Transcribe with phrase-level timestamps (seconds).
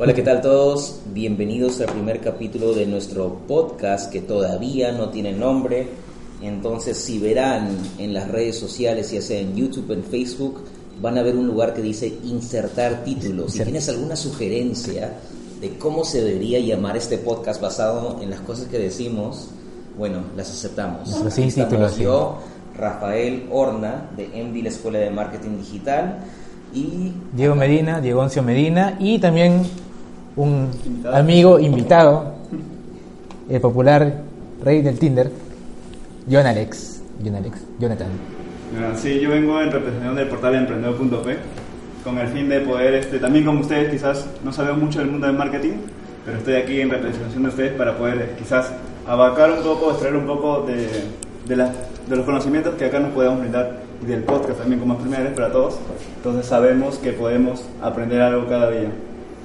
[0.00, 1.00] Hola, ¿qué tal todos?
[1.12, 5.88] Bienvenidos al primer capítulo de nuestro podcast que todavía no tiene nombre.
[6.40, 10.60] Entonces, si verán en las redes sociales, ya sea en YouTube, en Facebook,
[11.02, 13.54] van a ver un lugar que dice insertar títulos.
[13.54, 15.14] Si tienes alguna sugerencia
[15.60, 19.48] de cómo se debería llamar este podcast basado en las cosas que decimos,
[19.98, 21.08] bueno, las aceptamos.
[21.08, 22.02] Títulos, Estamos sí.
[22.04, 22.38] yo,
[22.76, 26.20] Rafael Horna, de MD, la Escuela de Marketing Digital,
[26.72, 29.62] y Diego Medina, Diego Oncio Medina y también
[30.38, 30.70] un
[31.12, 32.32] amigo invitado,
[33.48, 34.22] el popular
[34.62, 35.30] rey del Tinder,
[36.30, 37.02] John Alex.
[37.24, 38.06] John Alex, Jonathan.
[38.78, 41.36] Ah, Sí, yo vengo en representación del portal emprendedor.p
[42.04, 45.26] con el fin de poder, este, también como ustedes quizás no sabemos mucho del mundo
[45.26, 45.72] del marketing,
[46.24, 48.70] pero estoy aquí en representación de ustedes para poder quizás
[49.06, 50.86] abarcar un poco, extraer un poco de,
[51.46, 51.72] de, la-
[52.08, 55.24] de los conocimientos que acá nos podemos brindar y del podcast también como es primera
[55.24, 55.76] vez para todos.
[56.18, 58.90] Entonces sabemos que podemos aprender algo cada día.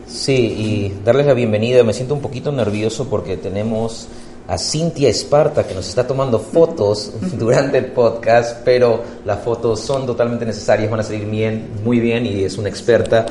[0.08, 1.84] Sí, y darles la bienvenida.
[1.84, 4.08] Me siento un poquito nervioso porque tenemos
[4.48, 10.06] a Cintia Esparta que nos está tomando fotos durante el podcast, pero las fotos son
[10.06, 13.26] totalmente necesarias, van a salir bien, muy bien y es una experta,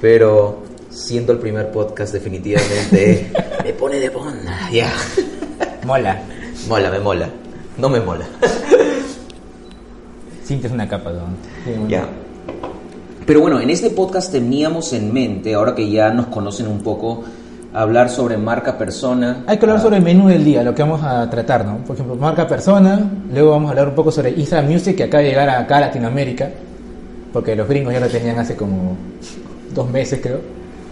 [0.00, 0.58] pero
[0.90, 3.30] siendo el primer podcast definitivamente
[3.64, 4.70] me pone de onda.
[4.72, 4.92] Ya,
[5.84, 6.20] Mola.
[6.68, 7.28] mola, me mola,
[7.78, 8.26] no me mola.
[10.44, 11.36] Cintia es una capa, Don.
[11.64, 11.88] Sí, bueno.
[11.88, 12.08] Ya.
[13.30, 17.22] Pero bueno, en este podcast teníamos en mente, ahora que ya nos conocen un poco,
[17.72, 19.44] hablar sobre marca persona.
[19.46, 21.76] Hay que hablar Ah, sobre el menú del día, lo que vamos a tratar, ¿no?
[21.84, 25.22] Por ejemplo, marca persona, luego vamos a hablar un poco sobre Instagram Music, que acaba
[25.22, 26.50] de llegar acá a Latinoamérica,
[27.32, 28.96] porque los gringos ya lo tenían hace como
[29.72, 30.40] dos meses, creo.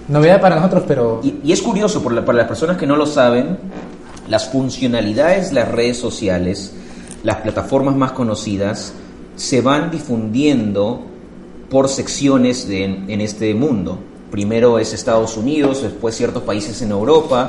[0.06, 2.94] Novedad para nosotros, pero Y, y es curioso, por la- para las personas que no
[2.94, 3.58] lo saben,
[4.28, 6.72] las funcionalidades de las redes sociales,
[7.24, 8.92] las plataformas más conocidas,
[9.34, 11.02] se van difundiendo
[11.70, 13.98] por secciones de- en, en este mundo.
[14.30, 17.48] Primero es Estados Unidos, después ciertos países en Europa.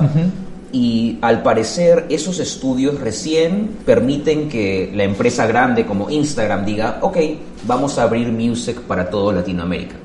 [0.72, 7.18] Y al parecer esos estudios recién permiten que la empresa grande como Instagram diga, ok,
[7.66, 9.96] vamos a abrir Music para todo Latinoamérica.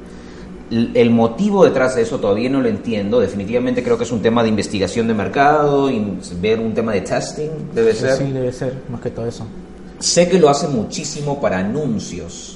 [0.71, 3.21] El motivo detrás de eso todavía no lo entiendo.
[3.21, 6.03] Definitivamente creo que es un tema de investigación de mercado, y
[6.41, 8.17] ver un tema de testing, debe ser.
[8.17, 9.47] sí debe ser, más que todo eso.
[9.99, 12.54] Sé que lo hace muchísimo para anuncios.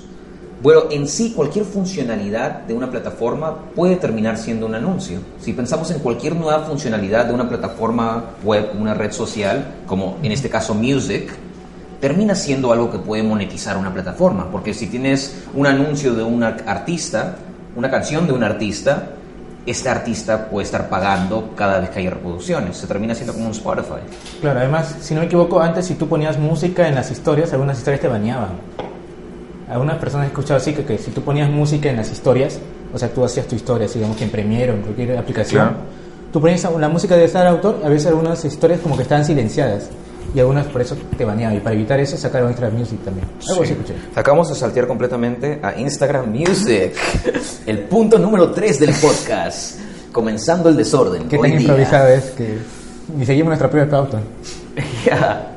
[0.60, 5.20] Bueno, en sí cualquier funcionalidad de una plataforma puede terminar siendo un anuncio.
[5.40, 10.32] Si pensamos en cualquier nueva funcionalidad de una plataforma web, una red social, como en
[10.32, 11.30] este caso Music,
[12.00, 14.50] termina siendo algo que puede monetizar una plataforma.
[14.50, 17.36] Porque si tienes un anuncio de un ar- artista,
[17.76, 19.10] una canción de un artista,
[19.64, 22.76] este artista puede estar pagando cada vez que haya reproducciones.
[22.76, 24.00] Se termina siendo como un Spotify.
[24.40, 27.78] Claro, además, si no me equivoco, antes si tú ponías música en las historias, algunas
[27.78, 28.48] historias te baneaban.
[29.70, 32.58] Algunas personas he escuchado así que, que si tú ponías música en las historias,
[32.92, 35.76] o sea, tú hacías tu historia, digamos que en Premiere o en cualquier aplicación, Claro.
[36.32, 39.88] tú ponías la música de estar autor, a veces algunas historias como que estaban silenciadas
[40.34, 41.56] y algunas por eso te baneaban.
[41.56, 43.26] Y para evitar eso sacaron extra music también.
[43.48, 43.94] Algo así escuché.
[44.14, 46.92] Acabamos de saltear completamente a Instagram Music,
[47.66, 49.78] el punto número 3 del podcast,
[50.12, 51.28] comenzando el desorden.
[51.28, 51.60] Qué hoy tan día.
[51.60, 52.58] improvisado es que
[53.16, 54.20] ni seguimos nuestra propia pauta.
[55.04, 55.47] Ya.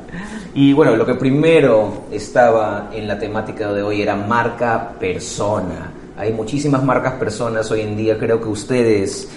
[0.54, 5.92] Y bueno, lo que primero estaba en la temática de hoy era marca persona.
[6.16, 8.18] Hay muchísimas marcas personas hoy en día.
[8.18, 9.28] Creo que ustedes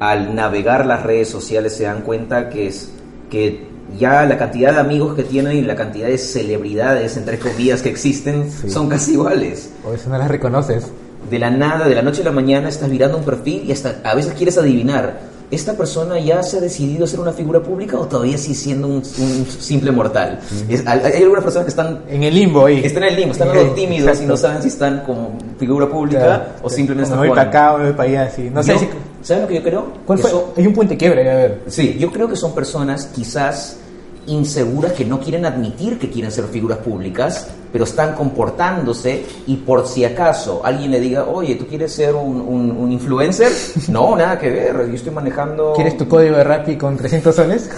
[0.00, 2.90] al navegar las redes sociales se dan cuenta que es
[3.30, 3.68] que
[3.98, 7.90] ya la cantidad de amigos que tienen y la cantidad de celebridades, entre comillas, que
[7.90, 8.68] existen Sí.
[8.70, 9.70] son casi iguales.
[9.84, 10.90] O eso no las reconoces.
[11.30, 13.96] de la nada, de la noche a la mañana, estás mirando un perfil y hasta
[14.04, 15.20] a veces quieres adivinar,
[15.54, 18.96] ¿esta persona ya se ha decidido ser una figura pública o todavía sigue siendo un,
[18.96, 20.40] un simple mortal?
[20.68, 22.80] Es- hay, algunas personas que están, En el limbo ahí.
[22.84, 24.26] están en el limbo, están algo tímidos y exacto.
[24.28, 26.44] no saben si están como figura pública Claro.
[26.62, 28.50] o simplemente me están voy para acá o me voy para allá, así.
[28.50, 28.88] No sé Yo- si...
[29.22, 29.86] ¿Saben lo que yo creo?
[30.04, 30.30] ¿Cuál fue?
[30.30, 31.60] son- Hay un puente quiebre, a ver.
[31.68, 33.78] Sí, yo creo que son personas quizás
[34.26, 39.86] inseguras que no quieren admitir que quieren ser figuras públicas, pero están comportándose y por
[39.86, 43.50] si acaso alguien le diga, oye, ¿tú quieres ser un, un- un influencer?
[43.88, 45.72] No, nada que ver, yo estoy manejando...
[45.74, 47.70] ¿Quieres tu código de Rappi con 300 soles?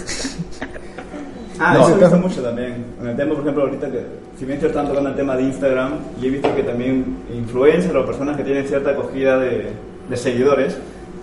[1.58, 1.86] Ah, No.
[1.88, 2.84] eso he visto mucho también.
[3.00, 4.04] En el tema, por ejemplo, ahorita que,
[4.38, 7.94] si bien estoy tratando tocando el tema de Instagram, y he visto que también influencers
[7.94, 9.70] o personas que tienen cierta acogida de,
[10.08, 10.76] de seguidores,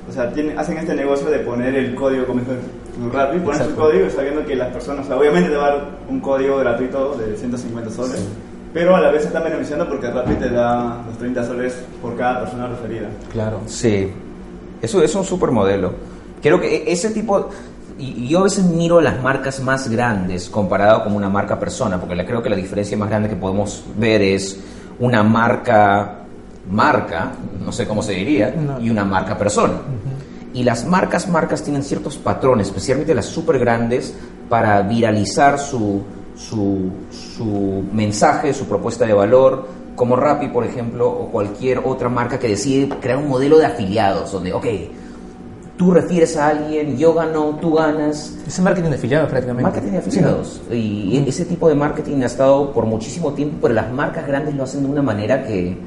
[0.10, 2.52] o sea, tienen, hacen este negocio de poner el código como dijo
[3.12, 5.88] Rappi, ponen su código sabiendo que las personas, o sea, obviamente te va a dar
[6.10, 8.24] un código gratuito de 150 soles,
[8.74, 12.16] pero a la vez se están beneficiando porque Rappi te da los 30 soles por
[12.16, 13.08] cada persona referida.
[13.32, 13.62] Claro.
[13.66, 14.12] Sí,
[14.82, 15.94] eso es un supermodelo.
[16.42, 17.50] Creo que e- ese tipo,
[17.98, 22.26] y yo a veces miro las marcas más grandes comparado con una marca persona, porque
[22.26, 24.60] creo que la diferencia más grande que podemos ver es
[25.00, 26.23] una marca
[26.70, 27.32] marca,
[27.64, 28.80] no sé cómo se diría, No.
[28.80, 29.74] y una marca persona.
[30.54, 34.14] Y las marcas, marcas tienen ciertos patrones, especialmente las súper grandes,
[34.50, 36.04] para viralizar su,
[36.36, 42.38] su, su mensaje, su propuesta de valor, como Rappi, por ejemplo, o cualquier otra marca
[42.40, 44.66] que decide crear un modelo de afiliados, donde, ok,
[45.78, 48.36] tú refieres a alguien, yo gano, tú ganas.
[48.48, 49.64] Es marketing de afiliados prácticamente.
[49.64, 50.62] Marketing de afiliados.
[50.72, 54.64] Y ese tipo de marketing ha estado por muchísimo tiempo, pero las marcas grandes lo
[54.64, 55.78] hacen de una manera que,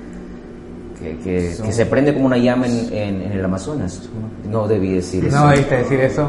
[0.99, 4.03] que, que- que se prende como una llama en, en- en el Amazonas.
[4.51, 5.37] No debí decir eso.
[5.39, 6.29] No debiste decir eso.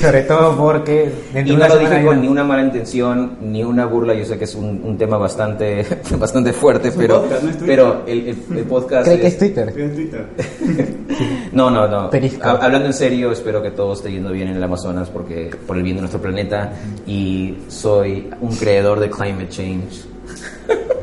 [0.00, 3.64] Sobre todo porque Y no una lo dije con ya- ni una mala intención, ni
[3.64, 4.14] una burla.
[4.14, 5.84] Yo sé que es un, un tema bastante,
[6.20, 9.06] bastante fuerte, Es pero, podcast, no es pero el, el- el podcast.
[9.08, 9.72] Cree que es- es Twitter.
[11.52, 12.10] No, no, no.
[12.10, 12.46] Perisco.
[12.46, 15.82] Hablando en serio, espero que todo esté yendo bien en el Amazonas porque por el
[15.82, 16.72] bien de nuestro planeta
[17.06, 20.04] y soy un creador de climate change.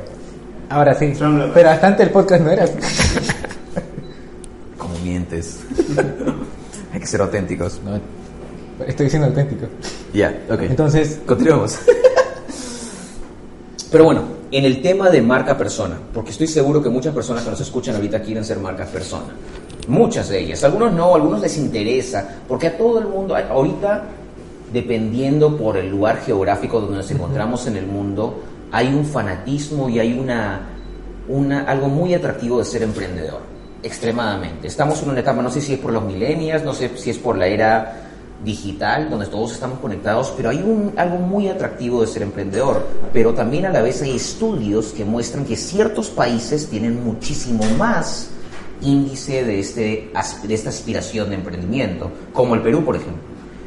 [0.73, 1.13] Ahora sí.
[1.53, 2.65] Pero hasta antes el podcast no era.
[4.77, 5.59] Como mientes.
[6.91, 7.79] Hay que ser auténticos.
[7.85, 7.99] No,
[8.87, 9.67] estoy siendo auténtico.
[10.13, 10.61] Ya, ok.
[10.61, 11.77] Entonces, Continuemos.
[13.91, 17.51] Pero bueno, en el tema de marca persona, porque estoy seguro que muchas personas que
[17.51, 19.27] nos escuchan ahorita quieren ser marcas persona.
[19.87, 20.63] Muchas de ellas.
[20.63, 24.05] Algunos no, algunos les interesa, porque a todo el mundo, ahorita,
[24.73, 28.41] dependiendo por el lugar geográfico donde nos encontramos en el mundo,
[28.73, 30.61] hay un fanatismo y hay una,
[31.27, 33.41] una, algo muy atractivo de ser emprendedor,
[33.83, 34.67] extremadamente.
[34.67, 37.19] Estamos en una etapa, no sé si es por los millennials, no sé si es
[37.19, 38.09] por la era
[38.43, 42.83] digital, donde todos estamos conectados, pero hay un, algo muy atractivo de ser emprendedor.
[43.13, 48.31] Pero también a la vez hay estudios que muestran que ciertos países tienen muchísimo más
[48.81, 50.11] índice de, este,
[50.47, 53.21] de esta aspiración de emprendimiento, como el Perú, por ejemplo.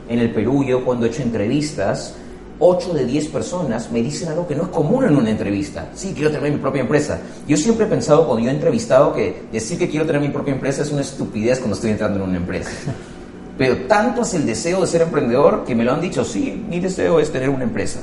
[0.09, 2.17] En el Perú yo cuando he hecho entrevistas,
[2.59, 5.91] 8 de 10 personas me dicen algo que no es común en una entrevista.
[5.95, 7.21] Sí, quiero tener mi propia empresa.
[7.47, 10.55] Yo siempre he pensado cuando yo he entrevistado que decir que quiero tener mi propia
[10.55, 12.71] empresa es una estupidez cuando estoy entrando en una empresa.
[13.59, 16.81] Pero tanto es el deseo de ser emprendedor que me lo han dicho, sí, mi
[16.81, 18.01] deseo es tener una empresa.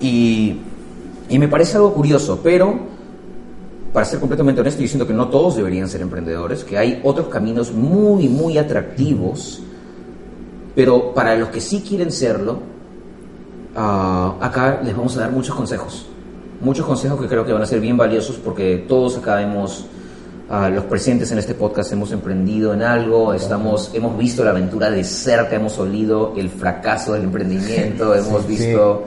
[0.00, 0.60] Y,
[1.28, 2.78] y me parece algo curioso, pero
[3.92, 7.28] para ser completamente honesto, yo siento que no todos deberían ser emprendedores, que hay otros
[7.28, 9.62] caminos muy, muy atractivos,
[10.74, 12.75] pero para los que sí quieren serlo,
[13.76, 16.06] ah, acá les vamos a dar muchos consejos.
[16.60, 19.86] Muchos consejos que creo que van a ser bien valiosos porque todos acá hemos,
[20.48, 24.90] ah, los presentes en este podcast hemos emprendido en algo, estamos, hemos visto la aventura
[24.90, 28.48] de cerca, hemos olido el fracaso del emprendimiento, hemos sí.
[28.48, 29.04] visto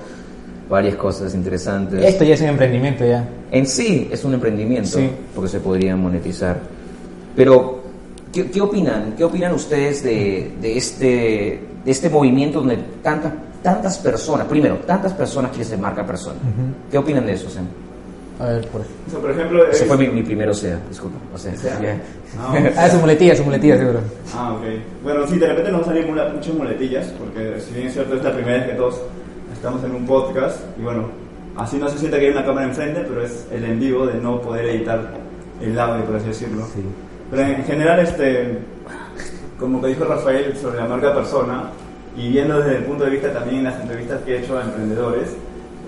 [0.70, 2.04] varias cosas interesantes.
[2.06, 3.28] esto ya es un emprendimiento ya.
[3.52, 5.10] En sí es un emprendimiento Sí.
[5.34, 6.60] porque se podría monetizar.
[7.36, 7.80] Pero,
[8.32, 9.16] ¿qué, qué opinan?
[9.18, 13.34] ¿Qué opinan ustedes de, de este, de este movimiento donde tantas,
[13.64, 16.38] tantas personas, primero, tantas personas quieren ser marca persona?
[16.92, 17.66] ¿Qué opinan de eso, Sam?
[18.40, 19.66] A ver, por O sea, por ejemplo...
[19.70, 21.18] Ese es- fue mi, mi primero sea, disculpa.
[21.34, 21.78] O sea, Sea.
[21.82, 21.98] ya.
[22.40, 24.00] Ah, Ah, su muletilla, su muletilla, seguro.
[24.34, 24.64] Ah, ok.
[25.04, 28.32] Bueno, sí, de repente nos mula- muchas muletillas, porque si bien es cierto, es la
[28.34, 29.02] primera vez que todos
[29.54, 31.10] estamos en un podcast, y bueno,
[31.58, 34.14] así no se siente que hay una cámara enfrente, pero es el en vivo de
[34.16, 35.16] no poder editar
[35.62, 36.66] el audio, por así decirlo.
[36.74, 36.82] Sí.
[37.30, 38.58] Pero en general, este,
[39.60, 41.64] como que dijo Rafael sobre la marca persona,
[42.18, 44.64] y viendo desde el punto de vista también en las entrevistas que he hecho a
[44.64, 45.36] emprendedores,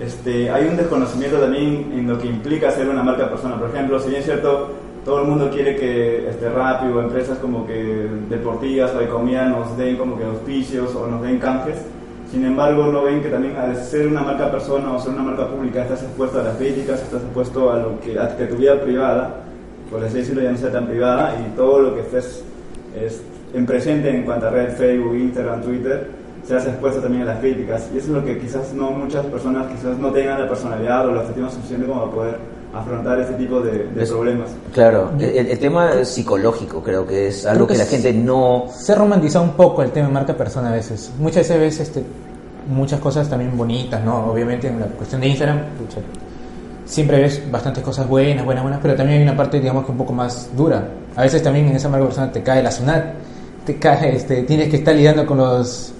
[0.01, 3.59] este, hay un desconocimiento también en lo que implica ser una marca persona.
[3.59, 4.71] Por ejemplo, si bien es cierto,
[5.05, 9.45] todo el mundo quiere que este, Rappi o empresas como que deportivas o de comida
[9.45, 11.77] nos den como que auspicios o nos den canjes,
[12.31, 15.47] sin embargo, no ven que también al ser una marca persona o ser una marca
[15.47, 18.79] pública estás expuesto a las críticas, estás expuesto a lo que, a que tu vida
[18.79, 19.43] privada,
[19.89, 22.41] por así decirlo, ya no sea tan privada y todo lo que estés
[22.95, 23.21] es,
[23.53, 26.07] en presente en cuanto a red, Facebook, Instagram, Twitter,
[26.47, 27.87] seas expuesto también a las críticas.
[27.93, 31.11] Y eso es lo que quizás no muchas personas quizás no tengan la personalidad o
[31.11, 32.35] la autoestima suficiente como para poder
[32.73, 34.49] afrontar ese tipo de, de Es- problemas.
[34.73, 38.65] Claro, el, el tema psicológico creo que es algo que que la gente no...
[38.71, 41.11] Se ha romantizado un poco el tema de marca persona a veces.
[41.19, 42.03] Muchas veces ves este,
[42.69, 44.31] muchas cosas también bonitas, ¿no?
[44.31, 45.97] Obviamente en la cuestión de Instagram, pucha,
[46.85, 49.97] siempre ves bastantes cosas buenas, buenas, buenas, pero también hay una parte, digamos, que un
[49.97, 50.87] poco más dura.
[51.15, 53.03] A veces también en esa marca persona te cae la SUNAT,
[53.65, 55.93] te cae, este, tienes que estar lidiando con los,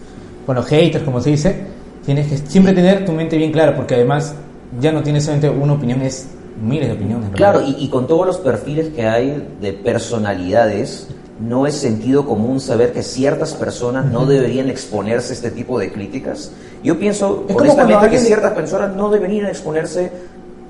[0.46, 1.56] con los haters, como se dice.
[2.06, 4.34] Tienes que siempre tener tu mente bien clara, porque además
[4.80, 6.28] ya no tienes solamente una opinión, es
[6.62, 7.30] miles de opiniones.
[7.36, 11.08] Claro, y, y con todos los perfiles que hay de personalidades,
[11.42, 15.92] no es sentido común saber que ciertas personas no deberían exponerse a este tipo de
[15.92, 16.52] críticas.
[16.84, 20.12] Yo pienso, Es honestamente, que ciertas personas no deberían exponerse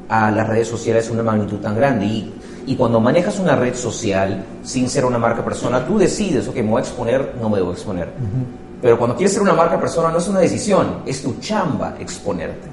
[0.07, 2.05] a las redes sociales una magnitud tan grande.
[2.05, 2.33] Y,
[2.65, 6.61] y cuando manejas una red social sin ser una marca persona, tú decides, ok, me
[6.63, 8.09] voy a exponer, no me debo exponer.
[8.81, 12.67] Pero cuando quieres ser una marca persona, no es una decisión, es tu chamba exponerte.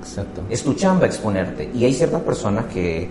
[0.00, 0.42] Exacto.
[0.48, 1.70] Es tu chamba exponerte.
[1.74, 3.08] Y hay ciertas personas que,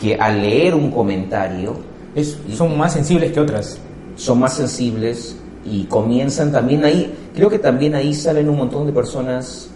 [0.00, 1.74] que al leer un comentario,
[2.14, 3.78] Es- son más sensibles que otras.
[4.16, 8.92] son más sensibles y comienzan también ahí, creo que también ahí salen un montón de
[8.92, 9.68] personas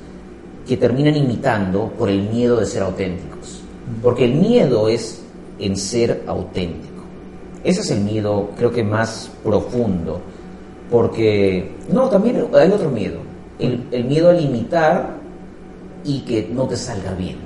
[0.69, 3.63] que terminan imitando por el miedo de ser auténticos.
[4.03, 5.23] Porque el miedo es
[5.59, 7.03] en ser auténtico.
[7.65, 10.21] Ese es el miedo, creo que más profundo.
[10.91, 13.19] Porque, no, también hay otro miedo.
[13.59, 15.17] El, el miedo a limitar
[16.05, 17.37] y que no te salga bien.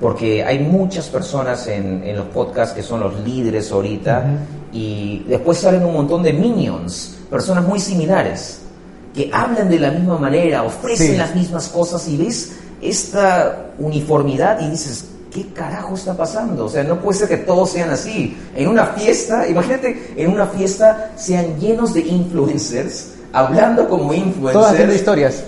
[0.00, 4.24] Porque hay muchas personas en, en los podcasts que son los líderes ahorita
[4.72, 8.60] y después salen un montón de minions, personas muy similares,
[9.14, 11.16] que hablan de la misma manera, ofrecen Sí.
[11.16, 12.52] las mismas cosas y ves
[12.82, 16.64] esta uniformidad y dices, ¿qué carajo está pasando?
[16.66, 18.36] O sea, no puede ser que todos sean así.
[18.54, 24.52] En una fiesta, imagínate, en una fiesta sean llenos de influencers, hablando como influencers.
[24.52, 25.42] Todas haciendo historias.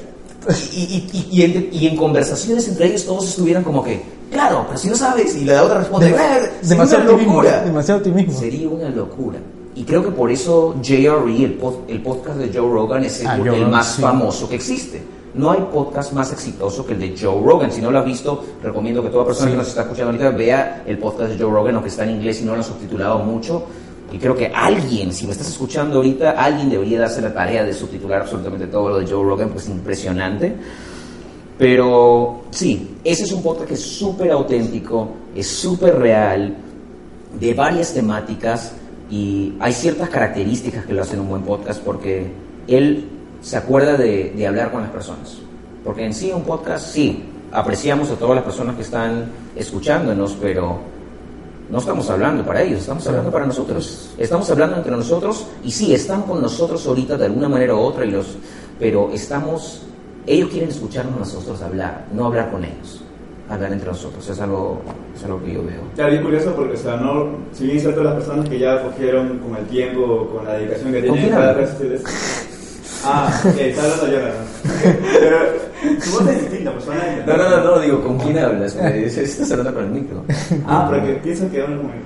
[0.72, 4.00] Y, y- y- y en, y en conversaciones entre ellos todos estuvieran como que,
[4.30, 7.62] claro, pero si no sabes, y la otra responde, Dem- "Eh, demasiado una locura.
[7.64, 8.38] Demasiado optimismo.
[8.38, 9.38] Sería una locura.
[9.74, 13.26] Y creo que por eso JRE, el, pod- el podcast de Joe Rogan, es el,
[13.26, 14.02] Ah, el más sí.
[14.02, 15.02] famoso que existe.
[15.36, 17.70] No hay podcast más exitoso que el de Joe Rogan.
[17.70, 19.52] Si no lo has visto, recomiendo que toda persona Sí.
[19.52, 22.40] que nos está escuchando ahorita vea el podcast de Joe Rogan, aunque está en inglés
[22.40, 23.64] y no lo han subtitulado mucho.
[24.12, 27.74] Y creo que alguien, si me estás escuchando ahorita, alguien debería darse la tarea de
[27.74, 30.54] subtitular absolutamente todo lo de Joe Rogan, pues es impresionante.
[31.58, 36.54] Pero sí, ese es un podcast que es súper auténtico, es súper real,
[37.40, 38.72] de varias temáticas
[39.10, 42.30] y hay ciertas características que lo hacen un buen podcast porque
[42.68, 43.08] él
[43.40, 45.38] se acuerda de, de hablar con las personas.
[45.84, 50.78] Porque en sí un podcast, sí, apreciamos a todas las personas que están escuchándonos, pero
[51.70, 54.10] no estamos hablando para ellos, estamos hablando para nosotros.
[54.18, 58.04] Estamos hablando entre nosotros y sí, están con nosotros ahorita de alguna manera u otra,
[58.04, 58.36] y los,
[58.78, 59.82] pero estamos,
[60.26, 63.02] ellos quieren escucharnos nosotros hablar, no hablar con ellos,
[63.48, 64.28] hablar entre nosotros.
[64.28, 64.80] Es algo,
[65.16, 65.80] es algo que yo veo.
[65.96, 68.82] Ya, bien curioso porque, o sea, no, si bien es cierto las personas que ya
[68.82, 71.78] cogieron con el tiempo, con la dedicación que ¿Con tienen quién cada hablas?
[71.80, 72.45] red social-
[73.06, 74.92] Ah, ok, está hablando yo, ¿no?
[75.20, 75.38] Pero
[76.04, 77.02] tu voz es distinta, pues suena.
[77.26, 78.74] No, no, no, no, digo, ¿con quién hablas?
[78.76, 80.24] Me dices, Estás hablando con el micro.
[80.66, 82.00] Ah, porque pienso que hablo con el...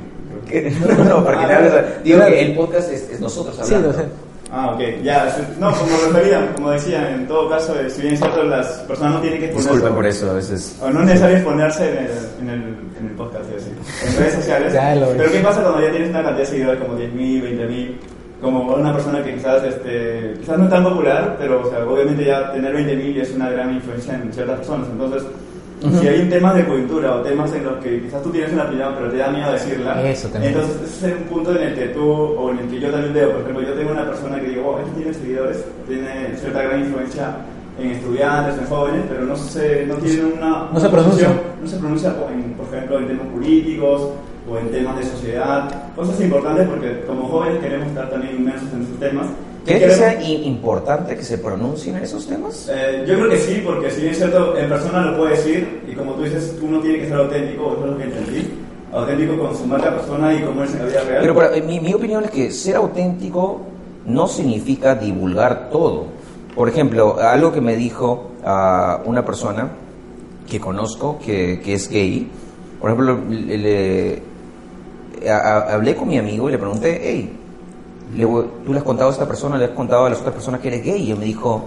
[0.49, 0.71] ¿Qué?
[0.99, 2.05] No, no, para que le hables.
[2.05, 3.91] Digo que el podcast es, es nosotros Sí, hablando.
[3.91, 4.05] o sea,
[4.53, 8.15] Ah, ok, ya, sí, no, como refería, como decía, en todo caso, eh, si bien
[8.15, 9.71] es cierto, las personas no tienen que exponerse.
[9.75, 10.77] Disculpen por eso, a veces.
[10.83, 12.61] O no es necesario exponerse en el, en el,
[12.99, 13.73] en el podcast, es decir,
[14.09, 14.73] en redes sociales.
[14.73, 15.31] Ya lo Pero.
[15.31, 17.95] ¿qué pasa cuando ya tienes una cantidad de seguidores como 10.000, 20.000?
[18.41, 22.25] Como una persona que quizás, este, quizás no es tan popular, pero o sea, obviamente
[22.25, 24.89] ya tener 20.000 ya es una gran influencia en ciertas personas.
[24.91, 25.23] Entonces,
[26.01, 28.65] si hay un tema de coyuntura o temas en los que quizás tú tienes una
[28.65, 30.55] opinión, pero te da miedo decirla, Eso también.
[30.55, 33.15] entonces ese es un punto en el que tú, o en el que yo también
[33.15, 36.63] veo, por ejemplo, yo tengo una persona que digo, oh, este tiene seguidores, tiene cierta
[36.63, 37.37] gran influencia
[37.79, 40.69] en estudiantes, en jóvenes, pero no se, no tiene una...
[40.73, 41.29] No se pronuncia.
[41.63, 44.11] No se pronuncia, en- por ejemplo, en temas políticos
[44.49, 48.83] o en temas de sociedad, cosas importantes porque como jóvenes queremos estar también inmersos en
[48.83, 49.27] esos temas.
[49.65, 52.69] ¿Crees que sea importante que se pronuncien esos temas?
[52.73, 55.83] eh, yo creo que sí, porque si bien es cierto, en persona lo puede decir,
[55.91, 58.51] y como tú dices, uno tiene que ser auténtico, eso es lo que entendí,
[58.93, 61.19] auténtico con su marca persona y cómo es en la vida real.
[61.21, 63.61] Pero para- eh, mi, mi opinión es que ser auténtico
[64.07, 66.07] no significa divulgar todo.
[66.55, 69.69] Por ejemplo, algo que me dijo ah, una persona
[70.49, 72.29] que conozco que, que es gay,
[72.81, 74.23] por ejemplo, le- le-
[75.29, 77.33] a- a- hablé con mi amigo y le pregunté, hey,
[78.65, 80.69] ¿tú le has contado a esta persona, le has contado a las otras personas que
[80.69, 81.03] eres gay?
[81.09, 81.65] Y él me dijo,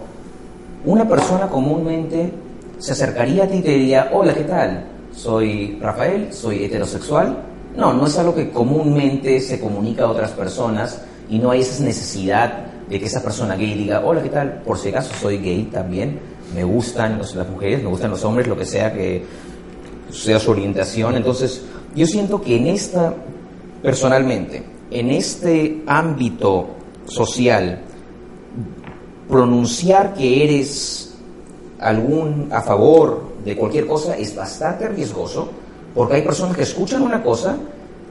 [0.85, 2.31] una persona comúnmente
[2.79, 4.85] se acercaría a ti y te diría, hola, ¿qué tal?
[5.15, 7.37] Soy Rafael, soy heterosexual.
[7.77, 11.83] No, no es algo que comúnmente se comunica a otras personas y no hay esa
[11.83, 14.61] necesidad de que esa persona gay diga, hola, ¿qué tal?
[14.65, 16.19] Por si acaso soy gay también,
[16.53, 19.23] me gustan los- las mujeres, me gustan los hombres, lo que sea que
[20.11, 21.15] sea su orientación.
[21.15, 21.63] Entonces,
[21.95, 23.13] yo siento que en esta,
[23.83, 26.67] personalmente, en este ámbito
[27.05, 27.79] social,
[29.29, 31.13] pronunciar que eres
[31.79, 35.49] algún a favor de cualquier cosa es bastante riesgoso
[35.93, 37.57] porque hay personas que escuchan una cosa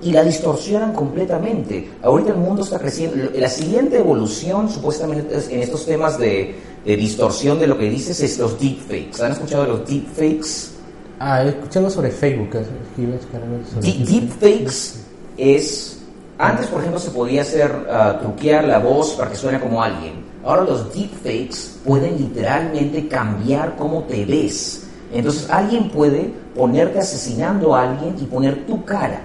[0.03, 1.89] y la distorsionan completamente.
[2.03, 3.31] Ahorita el mundo está creciendo.
[3.37, 8.21] La siguiente evolución, supuestamente, es- en estos temas de, de distorsión de lo que dices
[8.21, 9.23] es los deepfakes.
[9.23, 10.73] ¿Han escuchado de los deepfakes?
[11.21, 12.51] Ah, he escuchado sobre Facebook.
[12.53, 15.02] sobre Deep- deepfakes
[15.37, 15.99] es.
[16.39, 20.25] Antes, por ejemplo, se podía hacer ah, truquear la voz para que suene como alguien.
[20.45, 24.85] Ahora los deepfakes pueden literalmente cambiar cómo te ves.
[25.13, 29.21] Entonces alguien puede ponerte asesinando a alguien y poner tu cara.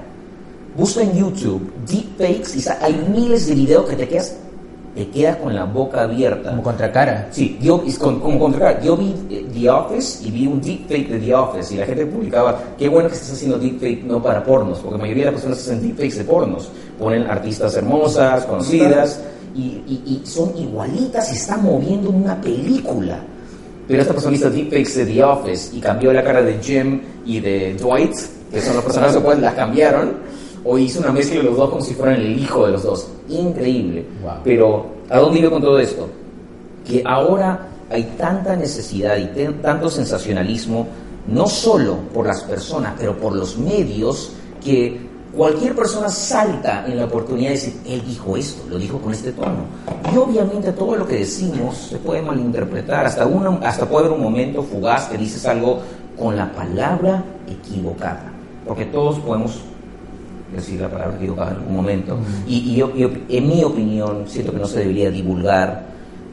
[0.75, 4.35] Busca en YouTube deepfakes y hay miles de videos que te quedas,
[4.97, 6.49] te quedas con la boca abierta.
[6.49, 7.27] Como contracara.
[7.31, 11.19] Sí, yo, con- como contrario, yo vi eh, The Office y vi un deepfake de
[11.19, 14.79] The Office y la gente publicaba, qué bueno que estás haciendo deepfake no para pornos,
[14.79, 19.21] porque la mayoría de las personas hacen deepfakes de pornos, ponen artistas hermosas, conocidas,
[19.55, 23.19] y, y- y son igualitas y están moviendo en una película.
[23.87, 27.39] Pero esta persona hizo deepfakes de The Office y cambió la cara de Jim y
[27.39, 28.13] de Dwight,
[28.51, 30.13] que son los personajes pues las cambiaron,
[30.63, 33.07] o hizo una mezcla de los dos como si fueran el hijo de los dos.
[33.29, 34.05] Increíble.
[34.23, 34.31] Wow.
[34.43, 36.07] Pero, ¿a dónde iba con todo esto?
[36.85, 39.25] que ahora hay tanta necesidad y
[39.61, 40.87] tanto sensacionalismo,
[41.27, 44.31] no solo por las personas, pero por los medios,
[44.63, 44.97] que
[45.35, 49.33] cualquier persona salta en la oportunidad de decir, él dijo esto, lo dijo con este
[49.33, 49.65] tono.
[50.13, 54.23] Y obviamente todo lo que decimos se puede malinterpretar, hasta, una- hasta puede haber un
[54.23, 55.79] momento fugaz que dices algo
[56.17, 58.31] con la palabra equivocada,
[58.65, 59.59] porque todos podemos
[60.55, 62.17] decir la palabra equivocada en algún momento.
[62.47, 62.91] Y, y yo,
[63.29, 65.85] en mi opinión, siento que no se debería divulgar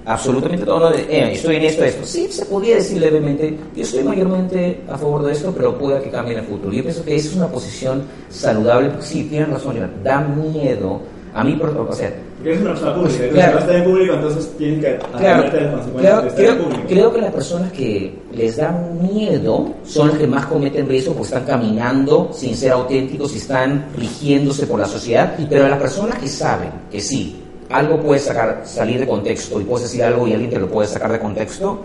[0.06, 0.80] absolutamente todo.
[0.80, 2.04] No de, "Eh, estoy en esto, esto.
[2.06, 6.10] Sí, se podría decir levemente, yo estoy mayormente a favor de esto, pero pueda que
[6.10, 6.72] cambie en el futuro.
[6.72, 8.90] Yo pienso que esa es una posición saludable.
[8.90, 11.00] porque Sí, tienes razón, da miedo.
[11.34, 13.28] A mí, por o sea, Porque eres una persona pública.
[13.32, 13.52] Claro.
[13.52, 16.44] si a estar en público, entonces tienes que Claro, a las consecuencias claro, de estar
[16.44, 16.82] creo, público.
[16.88, 18.70] creo que las personas que les da
[19.02, 23.86] miedo son las que más cometen riesgo porque están caminando sin ser auténticos y están
[23.98, 25.34] rigiéndose por la sociedad.
[25.48, 29.88] Pero las personas que saben que sí, algo puede sacar, salir de contexto y puedes
[29.90, 31.80] decir algo y alguien te lo puede sacar de contexto,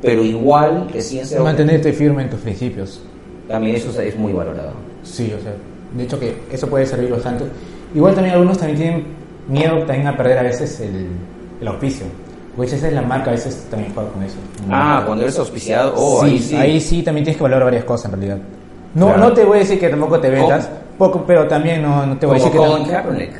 [0.00, 3.00] pero igual deciden ser Mantenerte firme en tus principios.
[3.48, 4.70] también eso es muy valorado.
[5.02, 5.52] Sí, o sea,
[5.96, 7.44] de hecho que eso puede servir bastante.
[7.94, 9.04] Igual también algunos también tienen
[9.48, 11.08] miedo también a perder a veces el,
[11.60, 12.06] el auspicio.
[12.56, 14.36] Pues esa es la marca, a veces también juega con eso.
[14.70, 17.02] Ah, cuando eres auspiciado, oh, sí, ahí sí.
[17.02, 18.38] también tienes que valorar varias cosas en realidad.
[18.94, 19.20] No, Claro.
[19.20, 20.68] no te voy a decir que tampoco te vendas,
[20.98, 22.58] poco, pero también no, no te voy a decir que...
[22.58, 23.30] Colin Kaepernick,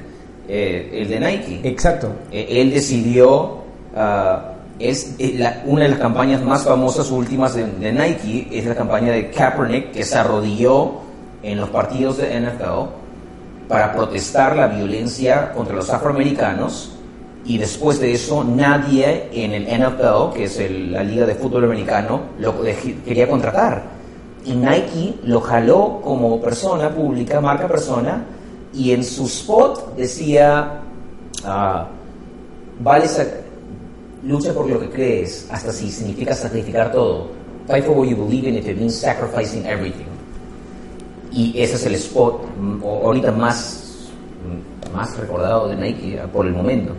[0.48, 1.60] eh, el de Nike.
[1.64, 2.10] Exacto.
[2.30, 3.58] Eh, él decidió,
[3.96, 8.66] ah, es eh, la- una de las campañas más famosas últimas de, de Nike, es
[8.66, 10.92] la campaña de Kaepernick, que se arrodilló
[11.42, 12.88] en los partidos de NFL
[13.68, 16.92] para protestar la violencia contra los afroamericanos
[17.44, 21.64] y después de eso nadie en el NFL, que es el- la liga de fútbol
[21.64, 22.54] americano, lo
[23.04, 23.82] quería contratar.
[24.44, 28.24] Y Nike lo jaló como persona pública, marca persona,
[28.72, 30.80] y en su spot decía,
[31.44, 31.86] ah,
[32.80, 33.06] vale,
[34.24, 37.28] lucha por lo que crees, hasta si significa sacrificar todo.
[37.66, 40.17] Fight for what you believe in if it means sacrificing everything.
[41.32, 44.08] Y ese es el spot mm, ahorita más,
[44.90, 46.92] mm, más recordado de Nike ah, por el momento.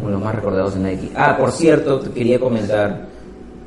[0.00, 1.10] Uno de los más recordados de Nike.
[1.16, 3.06] Ah, por cierto, te quería comentar,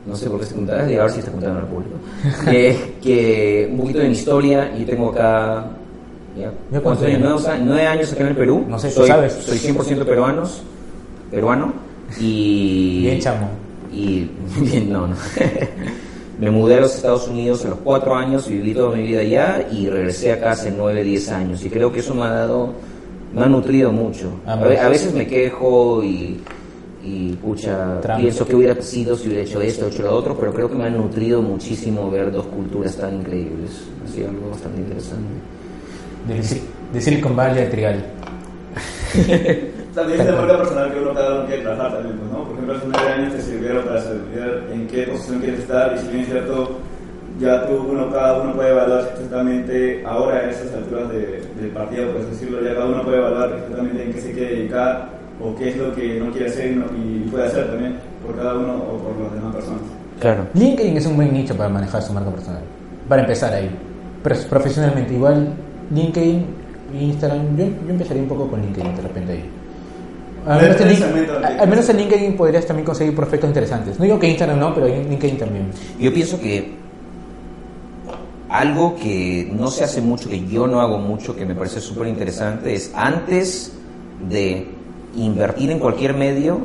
[0.06, 1.96] no sé por qué se comentaba, y a ver si está contando al público,
[2.50, 5.66] que, que un poquito de mi historia, yo tengo acá,
[6.38, 6.52] ¿ya?
[6.72, 7.20] ¿Ya ¿cuántos años?
[7.22, 8.66] Nueve, años- nueve años acá en el Perú.
[8.70, 9.34] No sé, soy, sabes.
[9.34, 10.62] Soy 100% peruanos,
[11.30, 11.74] peruano,
[12.20, 13.02] y...
[13.04, 13.50] Bien chamo.
[13.92, 14.30] Y
[14.62, 15.16] bien, no, no.
[16.42, 19.68] Me mudé a los Estados Unidos a los cuatro años, viví toda mi vida allá
[19.72, 21.64] y regresé acá hace nueve, diez años.
[21.64, 22.74] Y creo que eso me ha dado,
[23.32, 24.32] me ha nutrido mucho.
[24.48, 26.40] A, veces me quejo y,
[27.04, 30.68] y pucha, pienso que hubiera sido si hubiera hecho esto, hecho lo otro, pero creo
[30.68, 33.84] que me ha nutrido muchísimo ver dos culturas tan increíbles.
[34.04, 35.30] Ha sido algo bastante interesante.
[36.28, 38.04] De, Sil- de Silicon Valley a Trigal.
[39.96, 42.44] También es de marca personal que uno cada uno quiere trabajar también, pues, ¿no?
[42.46, 46.00] Por ejemplo, hace nueve años te sirvieron para saber en qué posición quieres estar y
[46.00, 46.72] si bien es cierto,
[47.40, 52.08] ya tú, uno, cada uno puede evaluar exactamente ahora a esas alturas de- del partido,
[52.12, 55.10] por así decirlo, ya cada uno puede evaluar exactamente en qué se quiere dedicar
[55.44, 58.74] o qué es lo que no quiere hacer y puede hacer también por cada uno
[58.76, 59.82] o por las demás personas.
[60.20, 60.46] Claro.
[60.54, 62.62] LinkedIn es un buen nicho para manejar su marca personal.
[63.10, 63.70] Para empezar ahí.
[64.24, 65.48] Pero profesionalmente, igual
[65.90, 66.46] LinkedIn,
[67.00, 69.50] Instagram, yo, yo empezaría un poco con LinkedIn de repente ahí.
[70.46, 73.16] Al menos, en, Depende del Lin- segmento del al menos en LinkedIn podrías también conseguir
[73.16, 74.00] prospectos interesantes.
[74.00, 75.68] No digo que Instagram no, pero en LinkedIn también.
[76.00, 76.72] Yo pienso que
[78.50, 82.08] algo que no se hace mucho, que yo no hago mucho, que me parece súper
[82.08, 83.72] interesante, es antes
[84.30, 84.68] de
[85.16, 86.60] invertir en cualquier medio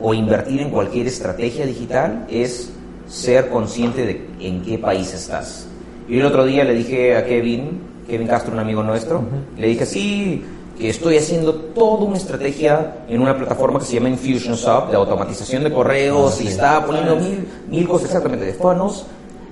[0.00, 2.70] o invertir en cualquier estrategia digital, es
[3.08, 5.66] ser consciente de en qué país estás.
[6.08, 9.22] Yo el otro día le dije a Kevin, Kevin Castro, un amigo nuestro,
[9.58, 10.42] le dije, sí,
[10.78, 15.64] que estoy haciendo toda una estrategia en una plataforma que se llama Infusionsoft de automatización
[15.64, 19.04] de correos y estaba poniendo mil, mil cosas exactamente de funnels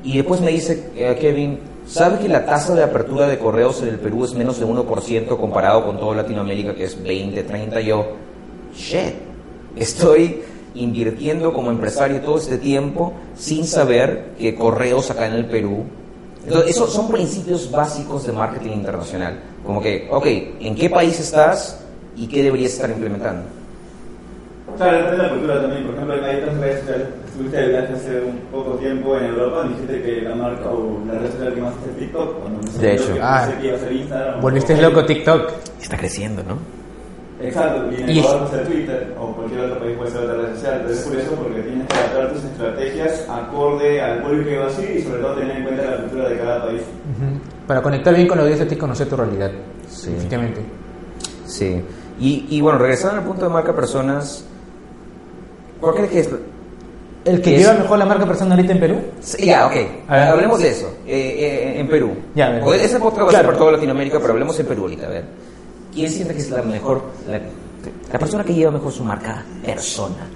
[0.05, 3.89] y después me dice eh, Kevin, ¿sabe que la tasa de apertura de correos en
[3.89, 7.81] el Perú es menos de 1% comparado con toda Latinoamérica que es 20, 30?
[7.83, 8.07] Yo,
[8.75, 9.15] shit,
[9.77, 10.43] estoy
[10.75, 15.85] invirtiendo como empresario todo este tiempo sin saber que correos acá en el Perú.
[16.45, 19.39] Entonces, esos son principios básicos de marketing internacional.
[19.65, 20.27] Como que, ok,
[20.61, 21.79] ¿en qué país estás
[22.17, 23.43] y qué deberías estar implementando?
[24.77, 25.85] Claro, depende de la cultura también.
[25.85, 27.09] Por ejemplo, hay otras redes sociales.
[27.27, 31.19] Estuviste de viaje hace un poco tiempo en Europa, dijiste que la marca o la
[31.19, 32.41] red social que más hace es TikTok.
[32.41, 33.15] Cuando De hecho.
[33.15, 33.53] que Ah.
[33.61, 34.41] que iba a ser Instagram.
[34.41, 35.51] Volviste o- loco TikTok.
[35.81, 36.59] Está creciendo, ¿no?
[37.43, 40.35] Exacto, y en Y- Ecuador puede ser Twitter o cualquier otro país puede ser otra
[40.37, 40.75] red social.
[40.77, 44.83] Entonces es curioso porque tienes que adaptar tus estrategias acorde al público que va así
[44.99, 46.81] y sobre todo tener en cuenta la cultura de cada país.
[46.83, 47.67] Ujú.
[47.67, 49.51] Para conectar bien con la audiencia tienes que conocer tu realidad.
[49.89, 50.11] Sí.
[50.17, 50.61] Efectivamente.
[51.47, 51.83] Sí.
[52.21, 54.45] Y, y bueno, regresando al punto de marca personas,
[55.81, 56.31] ¿cuál crees que es?
[57.25, 57.79] ¿El que ¿Qué lleva es?
[57.81, 58.97] mejor la marca persona ahorita en Perú?
[59.21, 59.73] Sí, ya, ok.
[60.09, 60.29] A ver.
[60.29, 60.87] Hablemos de eso.
[61.07, 62.13] Eh, eh, en Perú.
[62.35, 62.63] Ya, a ver.
[62.65, 65.07] O ese podcast va a ser por toda Latinoamérica, pero hablemos en Perú ahorita.
[65.07, 65.25] A ver.
[65.93, 67.39] ¿Quién siente que es la mejor, la,
[68.13, 70.27] la persona que lleva mejor su marca persona?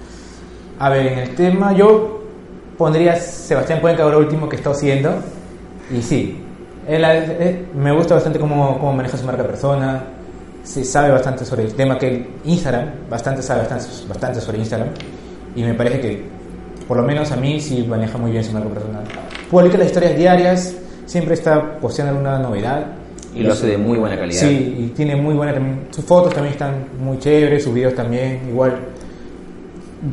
[0.79, 2.21] A ver, en el tema yo
[2.77, 5.15] pondría Sebastián Cuenca ahora último que está haciendo.
[5.91, 6.43] Y sí,
[6.87, 10.03] él, eh, me gusta bastante cómo, cómo maneja su marca persona.
[10.63, 14.89] Se sabe bastante sobre el tema que él- Instagram, bastante sabe bastante, bastante sobre Instagram.
[15.55, 16.23] Y me parece que,
[16.87, 19.03] por lo menos a mí, sí maneja muy bien su marca personal.
[19.49, 22.85] Publica las historias diarias, siempre está posteando alguna novedad.
[23.37, 24.39] Y lo hace de muy buena calidad.
[24.41, 25.53] Sí, y tiene muy buena.
[25.91, 28.75] Sus fotos también están muy chéveres, sus videos también, igual.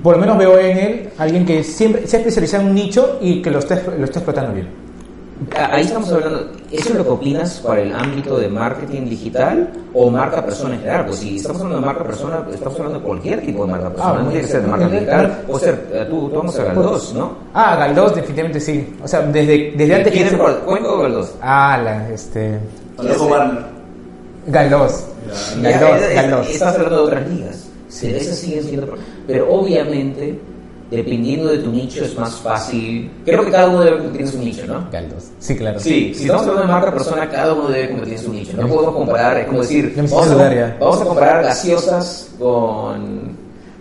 [0.02, 3.18] Por lo menos veo en él alguien que siempre se ha especializado en un nicho
[3.20, 4.84] y que lo está, lo está explotando bien.
[5.56, 9.68] Ah, Ahí estamos hablando, ¿eso es lo que opinas para el ámbito de marketing digital
[9.92, 11.06] o marca persona en general?
[11.06, 14.10] Pues si estamos hablando de marca persona, estamos hablando de cualquier tipo de marca persona,
[14.10, 16.64] Ah, no tiene que ser de marca digital, puede ser, eh, tú, tú vamos a
[16.64, 17.32] Galdós, ¿no?
[17.52, 18.94] Ah, Galdós, definitivamente sí.
[19.02, 21.34] O sea, desde, desde antes ¿Quién es o Galdós?
[21.42, 22.60] Ah, la, este.
[22.98, 23.64] Alejo Warner.
[24.46, 25.04] Galdós.
[25.62, 26.50] Galdós, Galdós.
[26.50, 27.64] Estás hablando de otras ligas.
[27.88, 28.94] Cervezas siguen siendo.
[29.26, 30.38] Pero obviamente,
[30.90, 33.10] dependiendo de tu nicho, es más fácil.
[33.24, 34.86] Creo que cada uno debe competir en su nicho, ¿no?
[34.92, 35.30] Galdós.
[35.38, 35.80] Sí, claro.
[35.80, 38.56] Sí, si estamos hablando de marca persona, cada uno debe competir en su nicho.
[38.56, 43.36] No podemos comparar, es como decir, vamos a, vamos a comparar gaseosas con,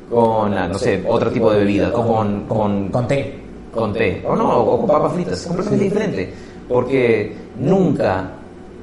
[0.09, 3.39] con, ah, no sé, otro tipo de bebida, con, con, Con té.
[3.73, 6.33] con té, o no, o con papas fritas, es completamente diferente.
[6.69, 8.31] Porque nunca,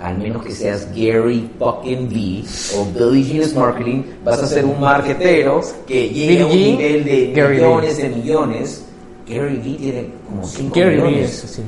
[0.01, 2.45] al menos que seas Gary fucking V
[2.77, 7.05] o Billy Jean's Marketing, vas a ser un marketero que llegue a un Billie nivel
[7.05, 8.85] de Gary millones de millones.
[9.29, 11.45] Gary V tiene como 5 Gary Vee millones.
[11.45, 11.63] es, sí.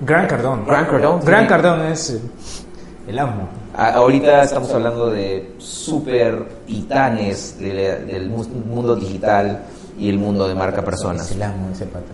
[0.00, 0.64] Gran Cardón.
[0.66, 1.20] Gran Cardón.
[1.24, 2.20] Gran Cardón es eh,
[3.08, 3.48] el amo.
[3.76, 9.62] A- Ahorita estamos hablando de super titanes de la- del mu- mundo digital
[9.98, 12.06] y el mundo de marca Es personas, el amo ese pata.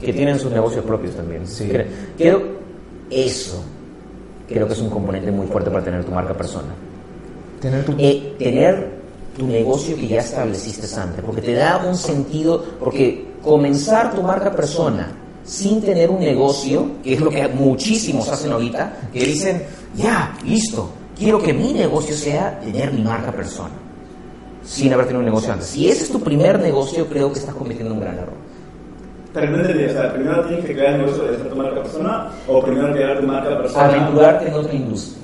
[0.00, 1.46] que tienen sus negocios propios también.
[1.46, 1.68] Sí.
[2.16, 2.42] Creo-
[3.10, 3.62] eso
[4.48, 6.68] creo que es un componente muy fuerte para tener tu marca persona.
[7.60, 7.94] Tener tu.
[7.98, 8.96] Eh, tener
[9.36, 14.50] tu negocio que ya estableciste antes, porque te da un sentido, porque comenzar tu marca
[14.50, 15.12] persona
[15.44, 19.62] sin tener un negocio, que es lo que muchísimos hacen ahorita, que dicen,
[19.94, 23.74] ya, listo, quiero que mi negocio sea tener mi marca persona,
[24.64, 25.68] sin haber tenido un negocio antes.
[25.68, 28.45] Si ese es tu primer negocio, creo que estás cometiendo un gran error.
[29.36, 31.82] Pero no entendí, o sea, primero tienes que crear el negocio de hacer tu marca
[31.82, 33.84] persona o primero crear tu marca persona.
[33.84, 35.22] aventurarte en otra industria.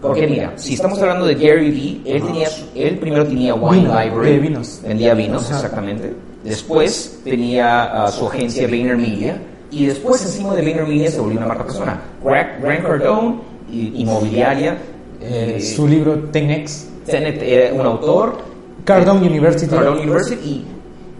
[0.00, 4.38] Porque mira, si estamos hablando de Gary Vee, él, tenía, él primero tenía Wine Library,
[4.38, 4.80] vinos.
[4.82, 6.14] vendía vinos, exactamente.
[6.42, 9.36] Después tenía ah, su agencia VaynerMedia
[9.70, 12.00] y después encima de VaynerMedia se volvió una marca persona.
[12.24, 13.34] Grant, Grant Cardone,
[13.70, 14.78] inmobiliaria,
[15.20, 16.88] eh, eh, su libro Tenex.
[17.04, 18.38] Tenet era un autor,
[18.86, 19.70] Cardone University.
[19.70, 20.64] Cardone University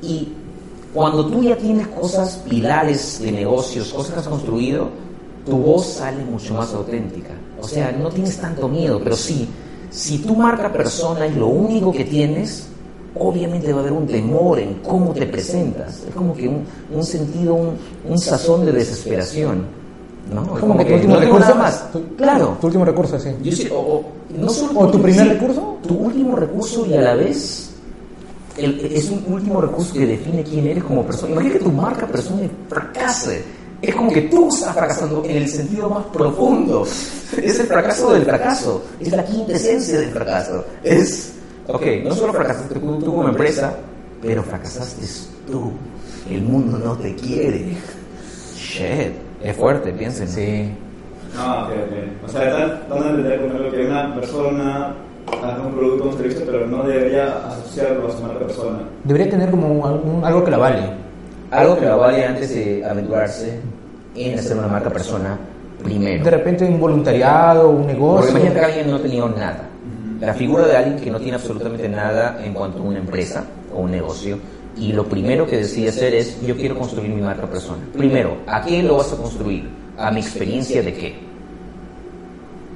[0.03, 0.33] y, y
[0.95, 4.89] cuando tú ya tienes cosas pilares de negocios, cosas que has construido,
[5.45, 7.31] tu voz sale mucho más auténtica.
[7.61, 9.49] O sea, no tienes tanto miedo, pero sí,
[9.91, 12.69] si tu marca persona es lo único que tienes,
[13.17, 16.03] obviamente va a haber un temor en cómo te presentas.
[16.09, 17.71] Es como que un, un sentido, un,
[18.09, 19.65] un sazón de desesperación.
[20.33, 20.43] ¿no?
[20.55, 21.55] Es Como que tu último no recurso.
[21.55, 21.93] más.
[21.93, 22.57] Tu- Claro.
[22.61, 23.29] Tu último recurso, sí.
[23.43, 24.05] Yo sí, o, o-
[24.39, 25.77] no solo ¿O tu primer sí, recurso?
[25.87, 27.74] Tu último recurso y a la vez
[28.57, 31.33] el- es un último recurso que define quién eres como persona.
[31.33, 33.43] Imagina que tu marca persona fracase.
[33.83, 36.85] Es como que tú estás fracasando en el sentido más profundo.
[36.85, 38.83] Es el fracaso del fracaso.
[39.01, 40.65] Es la quinta esencia del fracaso.
[40.83, 41.35] Es,
[41.67, 43.75] ok, no solo fracasaste tú, tú como empresa,
[44.23, 45.05] pero fracasaste
[45.51, 45.73] tú.
[46.31, 47.77] El mundo no te quiere.
[48.57, 49.13] Shit.
[49.43, 50.29] Es fuerte, piensen.
[50.29, 50.71] Sí.
[51.37, 52.27] Ah, ok, ok.
[52.27, 54.95] O sea, están dando a entender que una persona
[55.27, 58.79] hace un producto o un servicio, pero no debería asociarlo a su marca persona.
[59.05, 60.81] Debería tener como algún- algo que la vale.
[61.51, 63.61] Algo que lo vale antes de aventurarse
[64.17, 65.39] en hacer una marca persona
[65.83, 66.25] primero.
[66.25, 68.31] De repente un voluntariado, un Porque negocio.
[68.31, 69.69] imagínate que alguien no tenía nada.
[70.21, 73.81] La figura de alguien que no tiene absolutamente nada en cuanto a una empresa o
[73.81, 74.39] un negocio
[74.77, 77.79] y lo primero que decide hacer es yo quiero construir mi marca persona.
[77.97, 79.69] Primero, ¿a qué lo vas a construir?
[79.99, 81.15] ¿A mi experiencia de qué?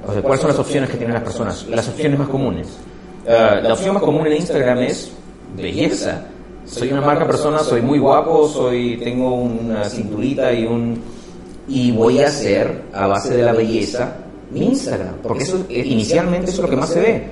[0.07, 1.67] O sea, ¿cuáles son las opciones que tienen las personas?
[1.69, 2.69] Las opciones más comunes.
[3.29, 5.13] Ah, la opción más común en Instagram es
[5.57, 6.25] belleza.
[6.65, 11.01] Soy una marca persona, soy muy guapo, soy tengo una cinturita y un
[11.67, 14.17] y voy a hacer a base de la belleza
[14.51, 17.27] mi Instagram, porque eso eh, inicialmente eso es lo que más se ve.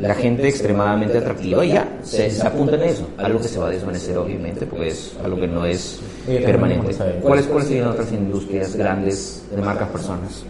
[0.00, 3.06] La gente extremadamente atractiva y ya, se, se apunta en eso.
[3.18, 6.94] Algo que se va a desvanecer obviamente, porque es algo que no es permanente.
[7.20, 10.44] ¿Cuáles, ¿Cuáles serían otras industrias grandes de marcas personas?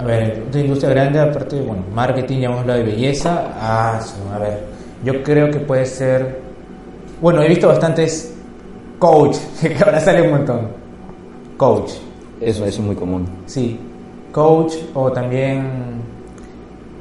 [0.00, 3.52] A ver, otra industria grande, aparte de, bueno, marketing, ya hemos hablado de belleza.
[3.60, 4.58] Ah, sí, a ver,
[5.04, 6.38] yo creo que puede ser.
[7.20, 8.32] Bueno, he visto bastantes
[8.98, 10.68] coach, que ahora sale un montón.
[11.58, 11.90] Coach,
[12.40, 13.26] Eso, eso es muy común.
[13.46, 13.78] sí.
[14.32, 16.00] Coach o también.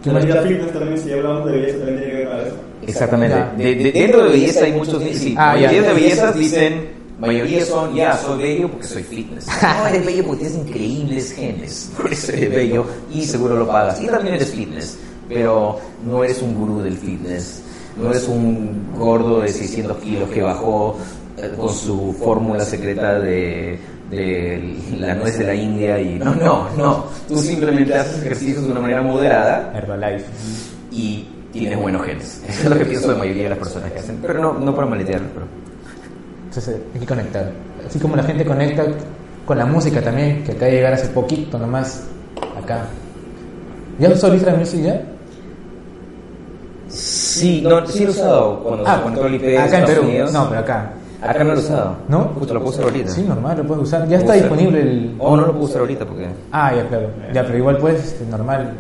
[0.04, 2.56] ¿qué La vida fitness también, si hablamos de belleza, también tiene que ver con eso.
[2.88, 3.36] Exactamente.
[3.36, 3.54] Ya.
[3.56, 5.04] De- de- dentro de belleza hay muchos.
[5.14, 5.72] Sí, Ah, ya.
[5.72, 6.90] de bellezas dicen.
[7.20, 9.48] Mayoría son, ya, soy bello porque soy fitness.
[9.62, 11.92] No, eres bello porque tienes increíbles genes.
[11.98, 14.02] Por eso eres bello y seguro lo pagas.
[14.02, 17.62] Y también eres fitness, pero no eres un gurú del fitness.
[18.02, 20.98] No eres un gordo de 600 kilos que bajó
[21.38, 23.78] eh, con su fórmula secreta de,
[24.10, 26.18] de la nuez de la India y...
[26.18, 27.06] No, no, no.
[27.28, 30.26] Tú simplemente haces ejercicios de una manera moderada Herbalife.
[30.92, 32.42] y tienes buenos genes.
[32.48, 34.20] Eso es lo que pienso de la mayoría de las personas que hacen.
[34.22, 35.46] Pero no, no para maletear, pero...
[36.50, 37.52] Entonces hay que conectar.
[37.88, 38.84] Así como la gente conecta
[39.46, 42.04] con la música también, que acaba de llegar hace poquito nomás,
[42.62, 42.86] acá.
[44.00, 45.02] ¿Ya usó Listra Music ya?
[46.88, 50.02] Sí, no, sí lo he usado cuando Ah, se el IP de acá en Perú.
[50.04, 50.34] Unidos.
[50.34, 50.92] No, pero acá.
[51.22, 51.96] Acá no lo he usado.
[52.08, 52.20] ¿No?
[52.40, 53.12] Justo lo puse ahorita.
[53.12, 54.08] Sí, normal, lo puedes usar.
[54.08, 54.50] Ya está Puedo usar.
[54.58, 55.16] disponible el...
[55.20, 56.28] Oh, no lo puedo usar ahorita porque...
[56.52, 57.10] Ah, ya, claro.
[57.34, 58.74] Ya, pero igual puedes, este, normal.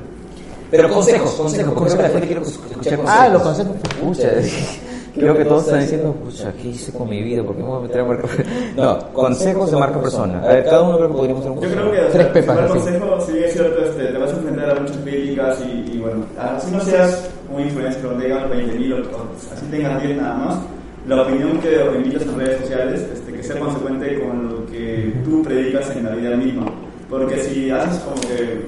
[0.71, 3.05] Pero consejos, consejos, porque creo que la gente quiere escuchar consejos.
[3.08, 3.75] Ah, los consejos.
[4.01, 4.29] Pucha,
[5.15, 7.43] creo que todos están diciendo, pucha, ¿qué hice con mi vida?
[7.43, 8.28] ¿Por qué me voy a meter a marca
[8.76, 10.41] No, consejos de marca persona.
[10.43, 11.89] A ver, cada uno creo que podríamos hacer un Yo consejo.
[11.89, 14.36] creo que o Tres sea, pepas, el consejo, si es cierto, este, te vas a
[14.36, 18.93] enfrentar a muchas críticas y, y bueno, así no seas un influencer donde digan 20.000
[18.93, 20.60] o, o así tengas 10 nada más,
[21.08, 25.41] la opinión que emitas en redes sociales, este, que sea consecuente con lo que tú
[25.43, 26.65] predicas en la vida misma.
[27.10, 28.67] Porque si haces como que,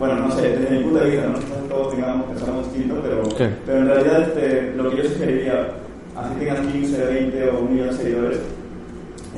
[0.00, 3.24] bueno, no sé, desde mi punto de vista, no Quizás todos tengamos pensamos distinto, pero,
[3.36, 3.54] Sí.
[3.66, 5.68] pero en realidad este, lo que yo sugeriría,
[6.16, 8.38] así tengas 15, 20 o un millón de seguidores,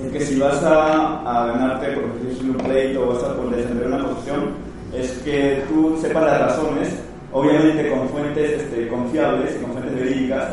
[0.07, 3.89] es que si vas a, a ganarte, por un pleito o vas a por defender
[3.89, 4.51] una posición,
[4.97, 6.95] es que tú sepas las razones,
[7.33, 10.49] obviamente con fuentes este, confiables y con fuentes verídicas,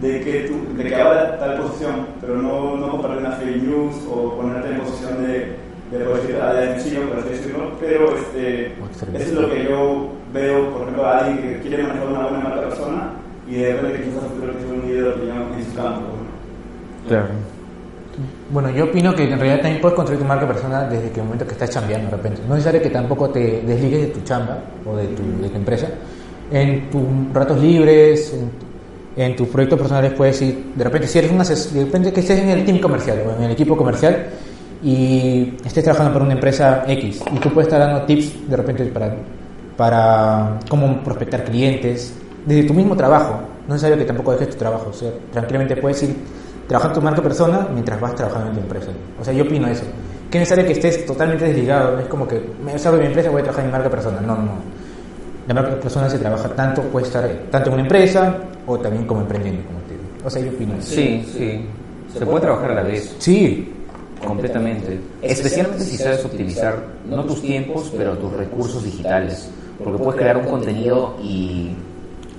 [0.00, 3.94] de que, tú, de que habrá tal posición, pero no, no compartir una fake news
[4.10, 5.56] o ponerte en posición de,
[5.90, 8.74] de la defensiva, por así decirlo, pero este, eso
[9.16, 12.60] es lo que yo veo, por ejemplo, a alguien que quiere manejar una buena marca
[12.68, 13.10] persona
[13.48, 16.00] y de repente quizás a futuro que un líder de opinión en su campo.
[16.00, 17.08] ¿no?
[17.08, 17.26] Claro.
[18.50, 21.24] Bueno, yo opino que en realidad también puedes construir tu marca personal desde que el
[21.26, 22.40] momento que estás chambeando de repente.
[22.46, 25.56] No es necesario que tampoco te desligues de tu chamba o de tu, de tu
[25.56, 25.88] empresa.
[26.52, 28.34] En tus ratos libres,
[29.16, 32.12] en, en tus proyectos personales puedes ir, de repente si eres un ases- de repente
[32.12, 34.26] que estés en el team comercial o en el equipo comercial
[34.82, 38.84] y estés trabajando para una empresa X y tú puedes estar dando tips de repente
[38.86, 39.14] para,
[39.76, 42.14] para cómo prospectar clientes
[42.46, 43.40] desde tu mismo trabajo.
[43.68, 44.88] No es necesario que tampoco dejes tu trabajo.
[44.90, 46.16] O sea, tranquilamente puedes ir
[46.66, 48.88] trabajando tu marca persona mientras vas trabajando en tu empresa.
[49.20, 49.84] O sea, yo opino eso.
[50.30, 51.98] Que es necesario que estés totalmente desligado.
[51.98, 53.90] Es como que me salgo de mi empresa y voy a trabajar en mi marca
[53.90, 54.20] persona.
[54.20, 54.52] No, no, no.
[55.46, 59.20] La marca persona se trabaja tanto, puede estar tanto en una empresa o también como
[59.20, 60.04] emprendiendo, como te digo.
[60.24, 60.94] O sea, yo opino eso.
[60.94, 61.66] Sí, sí.
[62.16, 63.16] Se puede trabajar a la vez.
[63.18, 63.72] Sí,
[64.26, 65.00] Completamente.
[65.22, 69.48] Especialmente si sabes optimizar no tus tiempos, pero tus recursos digitales.
[69.82, 71.70] Porque puedes crear un contenido y,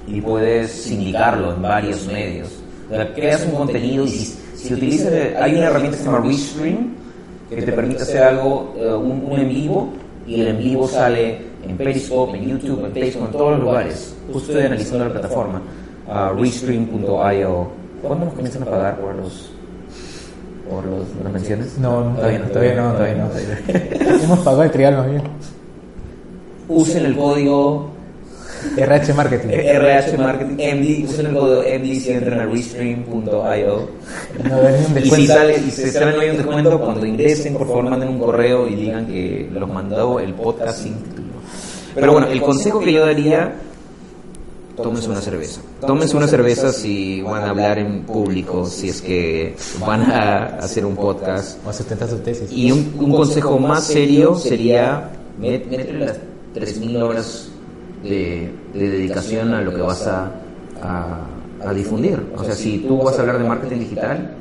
[0.08, 2.50] y puedes sindicarlo en varios medios.
[2.90, 5.14] O sea, creas un contenido y si, si utilizas...
[5.40, 7.02] Hay una herramienta que se llama Restream
[7.50, 9.90] que te permite hacer algo, eh, un, un en vivo,
[10.26, 14.16] y el en vivo sale en Periscope, en YouTube, en Facebook, en todos los lugares.
[14.32, 15.62] Justo estoy analizando la plataforma,
[16.08, 17.68] uh, restream.io.
[18.02, 19.16] ¿Cuándo nos comienzan a pagar por
[20.72, 21.78] por los, las menciones?
[21.78, 24.20] no, todavía no, todavía no, todavía no.
[24.24, 25.22] Hemos pagado el trial más bien.
[26.70, 27.92] Usen el código
[28.78, 29.50] RH Marketing.
[29.50, 33.90] RH Marketing MD, usen el código MD si entran a restream.io.
[34.50, 37.90] No, Y si sale, y si sale no hay un descuento, cuando ingresen, por favor
[37.90, 41.28] manden un correo y digan que los mandó el podcast sin título.
[41.94, 43.54] Pero bueno, el consejo que yo daría,
[44.82, 45.62] tómense una cerveza.
[45.86, 50.86] Tómense una cerveza si van a hablar en público, si es que van a hacer
[50.86, 51.60] un podcast.
[51.66, 52.52] O a sustentar su tesis.
[52.52, 56.18] Y un, un consejo más serio sería métele las
[56.56, 57.50] 3.000 horas
[58.04, 60.32] de, de dedicación a lo que vas a,
[60.82, 61.26] a,
[61.66, 62.20] a difundir.
[62.38, 64.36] O sea, si tú vas a hablar de marketing digital,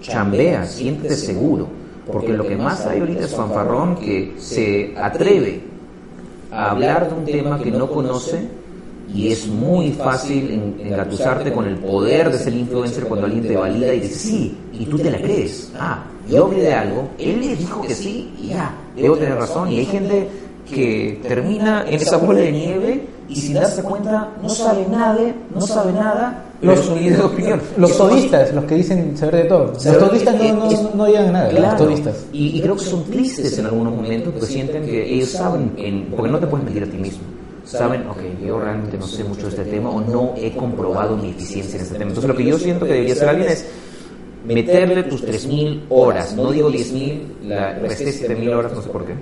[0.00, 1.68] chambea, siéntete seguro.
[2.10, 5.60] Porque lo que más hay ahorita es fanfarrón que se atreve
[6.50, 8.48] a hablar de un tema que no conoce
[9.14, 13.56] y es muy fácil en- engatusarte con el poder de ser influencer cuando alguien te
[13.56, 15.72] valida y dice sí, y tú te la crees.
[15.78, 19.70] Ah, yo hablé de algo, él le dijo que sí y ya, debo tener razón.
[19.72, 20.28] Y hay gente
[20.70, 25.18] que termina en esa bola de nieve y sin darse cuenta no sabe nada,
[25.54, 27.62] no sabe nada, Los- de opinión.
[27.78, 29.72] Los todistas, los que dicen saber de todo.
[29.72, 32.26] Los todistas no, no, no digan nada, los todistas.
[32.32, 36.04] Y, y creo que son tristes en algunos momentos porque sienten que ellos saben, en-
[36.14, 37.20] porque no te puedes mentir a ti mismo.
[37.68, 41.30] Saben, ok, yo realmente no sé mucho de este tema o no he comprobado mi
[41.30, 42.08] eficiencia en este tema.
[42.08, 43.66] Entonces lo que yo siento que debería hacer alguien es
[44.46, 49.12] meterle tus 3.000 horas, no digo 10.000, la resté 7.000 horas, no sé por qué,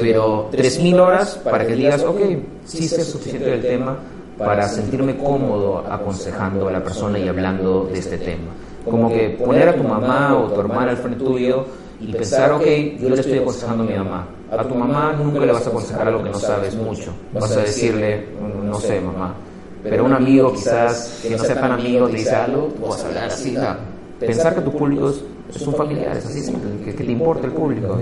[0.00, 2.20] pero 3.000 horas para que digas, ok,
[2.64, 3.98] sí sé suficiente del tema
[4.38, 8.52] para sentirme cómodo aconsejando a la persona y hablando de este tema.
[8.84, 11.66] Como que poner a tu mamá o tu hermana al frente tuyo
[11.98, 12.66] y pensar, ok,
[13.00, 14.28] yo le estoy aconsejando a mi mamá.
[14.50, 17.12] A tu mamá nunca le vas a aconsejar algo que no sabes mucho.
[17.32, 18.26] Vas a decirle,
[18.62, 19.34] no sé, mamá.
[19.82, 23.08] Pero un amigo quizás que no sea tan amigo te dice algo, tú vas a
[23.08, 23.52] hablar así.
[23.52, 23.76] ¿no?
[24.18, 25.22] Pensar que tu público es,
[25.54, 27.98] es un familiar, es así simple, que, que te importa el público.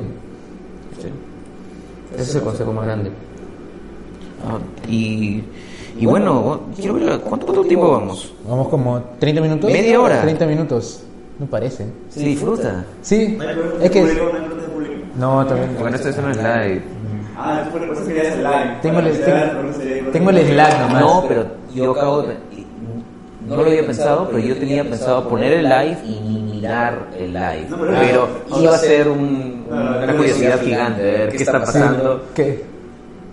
[1.01, 1.09] Sí.
[2.15, 3.11] Ese es el consejo más grande.
[4.47, 5.43] Ah, y,
[5.99, 8.33] y bueno, quiero ver, ¿cuánto, cuánto tiempo vamos?
[8.49, 9.71] Vamos como 30 minutos.
[9.71, 10.23] Media hora.
[10.23, 11.03] 30 minutos.
[11.39, 11.87] No parece.
[12.11, 12.85] Se disfruta.
[13.03, 14.01] Sí, ¿No hay preguntas es que...
[15.17, 15.77] ¿No también...
[15.79, 16.83] Bueno, esto, es live.
[17.37, 18.77] Ah, eso fue por eso quería live.
[18.83, 19.19] Tengo el- que
[20.13, 21.01] tengo- por el Slack nomás.
[21.01, 22.37] No, pero yo acabo de...
[23.47, 26.61] No lo había pensado, pero yo tenía pensado poner el live y
[27.19, 27.67] el live.
[27.69, 28.29] No, pero- Pero
[28.61, 32.23] iba a ser un- una curiosidad gigante de ver qué está pasando.
[32.35, 32.65] ¿Qué?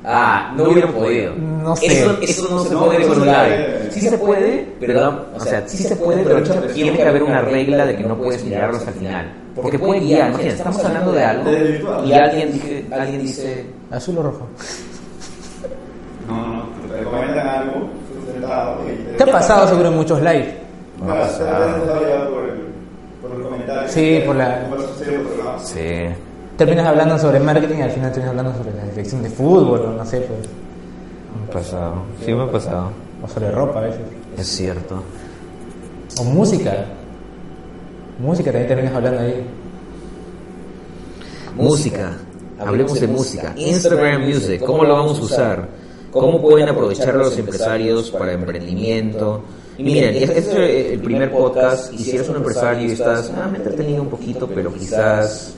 [0.04, 1.34] Ah, no hubiera podido.
[1.36, 1.86] No sé.
[1.86, 3.66] Eso, eso no se No, puede eso con un se live.
[3.66, 3.92] puede.
[3.92, 6.42] Sí se puede, pero no- o sea, sí se puede, pero
[6.74, 9.32] tiene que haber una regla de que no puedes mirarlo hasta el final.
[9.56, 11.52] Porque puede guiar, imagínate, estamos hablando de algo
[12.06, 14.48] y alguien dice, alguien dice ¿Azul o rojo?
[16.28, 17.90] No, no, te recomiendan algo
[19.18, 20.56] ¿Te ha pasado seguro en muchos live?
[21.06, 21.84] Me ha pasado.
[21.86, 22.62] Por el,
[23.22, 23.90] por el comentario.
[23.90, 24.68] Sí, por la-.
[25.62, 25.80] Sí,
[26.58, 29.92] Terminas hablando sobre marketing y al final terminas hablando sobre la dirección de fútbol o
[29.94, 30.40] no sé, pues.
[31.38, 31.94] me ha pasado.
[32.24, 32.92] Sí me ha pasado.
[33.24, 34.02] O sobre ropa a veces.
[34.38, 35.02] Es cierto.
[36.20, 36.86] O música.
[38.20, 39.46] Música también terminas hablando ahí.
[41.56, 42.18] Música.
[42.60, 43.54] Hablemos de música.
[43.56, 44.62] Instagram Music.
[44.64, 45.70] ¿Cómo lo vamos a usar?
[46.12, 49.44] ¿Cómo pueden aprovechar los empresarios para emprendimiento?
[49.78, 53.48] Y miren, este es el primer podcast y si eres un empresario y estás, ah,
[53.48, 55.56] me he entretenido un poquito, pero quizás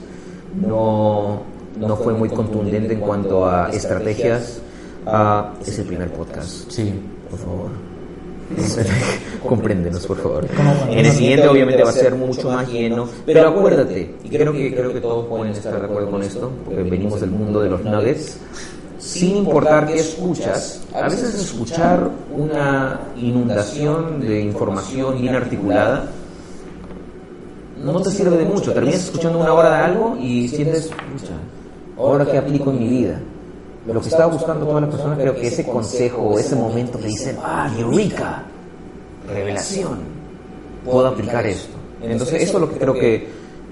[0.62, 1.42] no,
[1.80, 4.62] no fue muy contundente en cuanto a estrategias,
[5.06, 6.70] ah, es el primer podcast.
[6.72, 6.94] Sí.
[7.30, 7.70] Por favor.
[9.48, 10.46] Compréndenos, por favor.
[10.90, 14.74] En el siguiente obviamente va a ser mucho más lleno, pero acuérdate, y creo que
[14.76, 17.84] creo que todos pueden estar de acuerdo con esto, porque venimos del mundo de los
[17.84, 18.38] nuggets,
[19.00, 26.12] sin importar qué escuchas, a veces escuchar una inundación de información bien articulada
[27.92, 28.74] no te sirve de mucho.
[28.74, 31.34] Terminas escuchando una hora de algo y sientes, pucha,
[31.98, 33.20] ahora qué aplico en mi vida.
[33.86, 37.08] Lo que estaba buscando todas las personas, creo que ese consejo o ese momento que
[37.08, 38.44] dicen, ah, eureka,
[39.28, 40.00] revelación,
[40.86, 41.76] puedo aplicar esto.
[42.02, 43.28] Entonces, eso es lo que creo que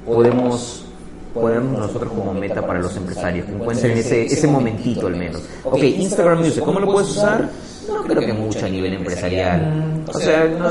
[0.05, 0.85] podemos
[1.33, 5.41] ponernos nosotros como meta para los empresarios, que encuentren ese, ese momentito al menos.
[5.63, 7.49] Ok, Instagram Music, ¿cómo lo puedes usar?
[7.87, 10.03] No creo que mucho a nivel empresarial.
[10.07, 10.67] O sea, no,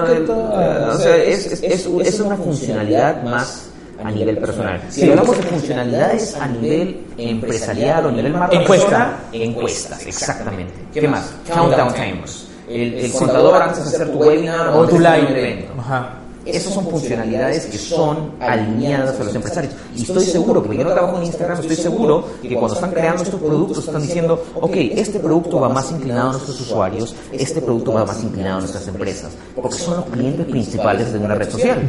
[0.92, 3.70] o sea, es, es, es, una funcionalidad más
[4.02, 4.80] a nivel personal.
[4.88, 9.18] Si hablamos de funcionalidades a nivel empresarial o a nivel marca Encuesta.
[9.32, 10.74] encuestas, exactamente.
[10.92, 11.30] ¿Qué más?
[11.52, 12.46] Countdown timers.
[12.68, 15.28] El, el contador antes de hacer tu webinar O tu live.
[15.30, 15.72] evento.
[15.80, 16.19] Ajá.
[16.46, 19.74] Esas son funcionalidades que son alineadas a los empresarios.
[19.94, 23.22] Y estoy seguro, porque yo no trabajo en Instagram, estoy seguro que cuando están creando
[23.22, 27.92] estos productos están diciendo, ok, este producto va más inclinado a nuestros usuarios, este producto
[27.92, 31.82] va más inclinado a nuestras empresas, porque son los clientes principales de una red social,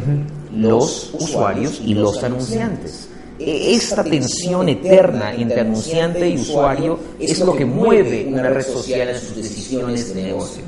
[0.54, 3.08] los usuarios y los anunciantes.
[3.40, 9.20] Esta tensión eterna entre anunciante y usuario es lo que mueve una red social en
[9.20, 10.64] sus decisiones de negocio.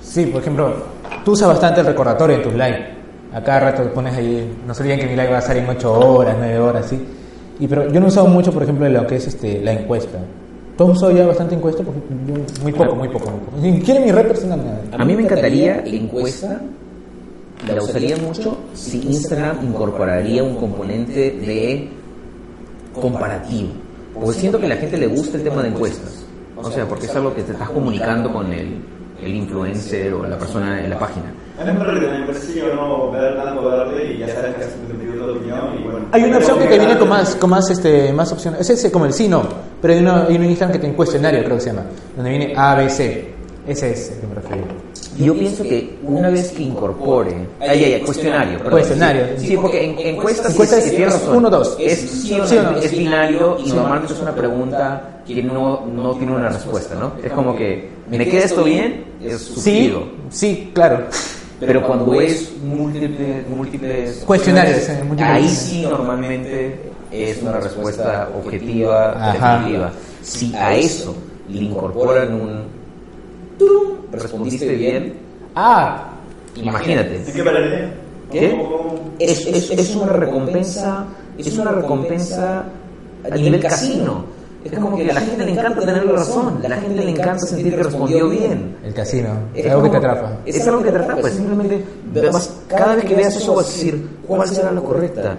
[0.00, 0.93] Sí, por ejemplo,
[1.24, 2.86] tú usas bastante el recordatorio en tus live.
[3.32, 5.70] A cada rato pones ahí, no se olviden que mi live va a salir en
[5.70, 6.98] 8 horas, 9 horas, ¿sí?
[7.58, 10.18] Y pero yo no he usado mucho, por ejemplo, lo que es este, la encuesta.
[10.76, 11.82] ¿Tú has usado ya bastante encuesta?
[11.84, 13.56] Porque yo- muy poco, muy poco, muy poco.
[13.60, 14.60] Ni siquiera mi red personal.
[14.96, 16.60] A mí me encantaría encuesta,
[17.68, 21.88] la usaría mucho si Instagram incorporaría un componente de
[23.00, 23.70] comparativo.
[24.14, 26.24] Porque siento que a la gente le gusta el tema de encuestas.
[26.56, 28.76] O sea, porque es algo que te estás comunicando con el,
[29.24, 31.32] el influencer o la persona en la página.
[31.60, 34.54] A mí me parece me parece que yo no ver nada verde y ya sabes
[34.56, 36.06] que has sentido tu opinión y bueno.
[36.12, 38.60] Hay una opción que te viene con más, con más, este, más opciones.
[38.60, 39.42] Es ese como el sí, no.
[39.80, 41.86] Pero hay, una, hay un Instagram que tiene un cuestionario, creo que se llama.
[42.16, 43.34] Donde viene A, B, C.
[43.66, 44.83] Ese es el que me refiero.
[45.18, 47.32] Yo pienso que una vez que incorpore.
[47.60, 48.58] Ay, ay, ay, cuestionario.
[48.58, 48.72] perdón.
[48.72, 49.24] Cuestionario.
[49.38, 50.52] Sí, porque en, encuestas.
[50.52, 51.36] Encuestas sí, es razón.
[51.36, 51.76] uno, dos.
[51.78, 52.76] Es sí o no, Sí o no.
[52.78, 57.12] es binario y normalmente es una pregunta que no, no tiene una respuesta, ¿no?
[57.22, 59.04] Es como que, ¿me queda esto bien?
[59.22, 59.94] Es Sí,
[60.30, 61.04] sí, claro.
[61.60, 66.78] Pero cuando es múltiples, múltiples Cuestionarios, eh, ahí sí normalmente
[67.10, 69.92] es una respuesta objetiva, definitiva.
[70.22, 71.14] Si a eso
[71.48, 72.83] le incorporan un
[73.58, 73.96] ¡tum!
[74.12, 75.14] respondiste bien,
[75.54, 76.10] Ah,
[76.56, 77.16] imagínate.
[77.26, 77.88] ¿En qué parece?
[78.32, 78.50] ¿Qué?
[78.50, 81.04] ¿Cómo- cómo- Es, es, es una recompensa,
[81.38, 82.64] es una recompensa
[83.30, 84.24] a nivel casino.
[84.64, 87.38] Es como que a la gente le encanta tener razón, a la gente le encanta
[87.46, 88.76] sentir que respondió bien.
[88.82, 89.28] el casino.
[89.54, 90.38] Es algo que te atrapa.
[90.46, 91.84] Es algo que te atrapa, pues simplemente
[92.32, 95.36] vas- cada vez que veas eso vas a decir, ¿cuál será la correcta?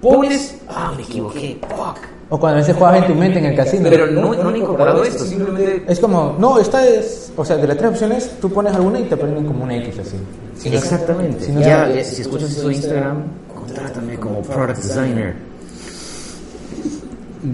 [0.00, 1.98] Pones, ah, me equivoqué, fuck.
[2.32, 3.88] O cuando a veces juegas en tu mente en el casino.
[3.90, 5.82] Pero no, no han incorporado esto, simplemente...
[5.88, 7.32] Es como, no, esta es.
[7.36, 9.98] O sea, de las tres opciones, tú pones alguna y te ponen como una X
[9.98, 10.68] así.
[10.68, 11.44] Exactamente.
[11.46, 13.22] Si no- ya, ya, si escuchas en Instagram,
[13.52, 15.34] contrátame como product designer.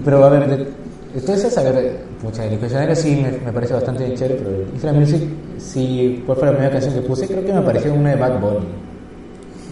[0.05, 0.67] Pero a ver,
[1.15, 5.21] entonces, a ver, pucha, el sí me, me parece bastante chévere, pero Instagram Music,
[5.57, 7.27] sí, ¿cuál fue la primera canción que puse?
[7.27, 8.67] Creo que me apareció una de Bad Bunny.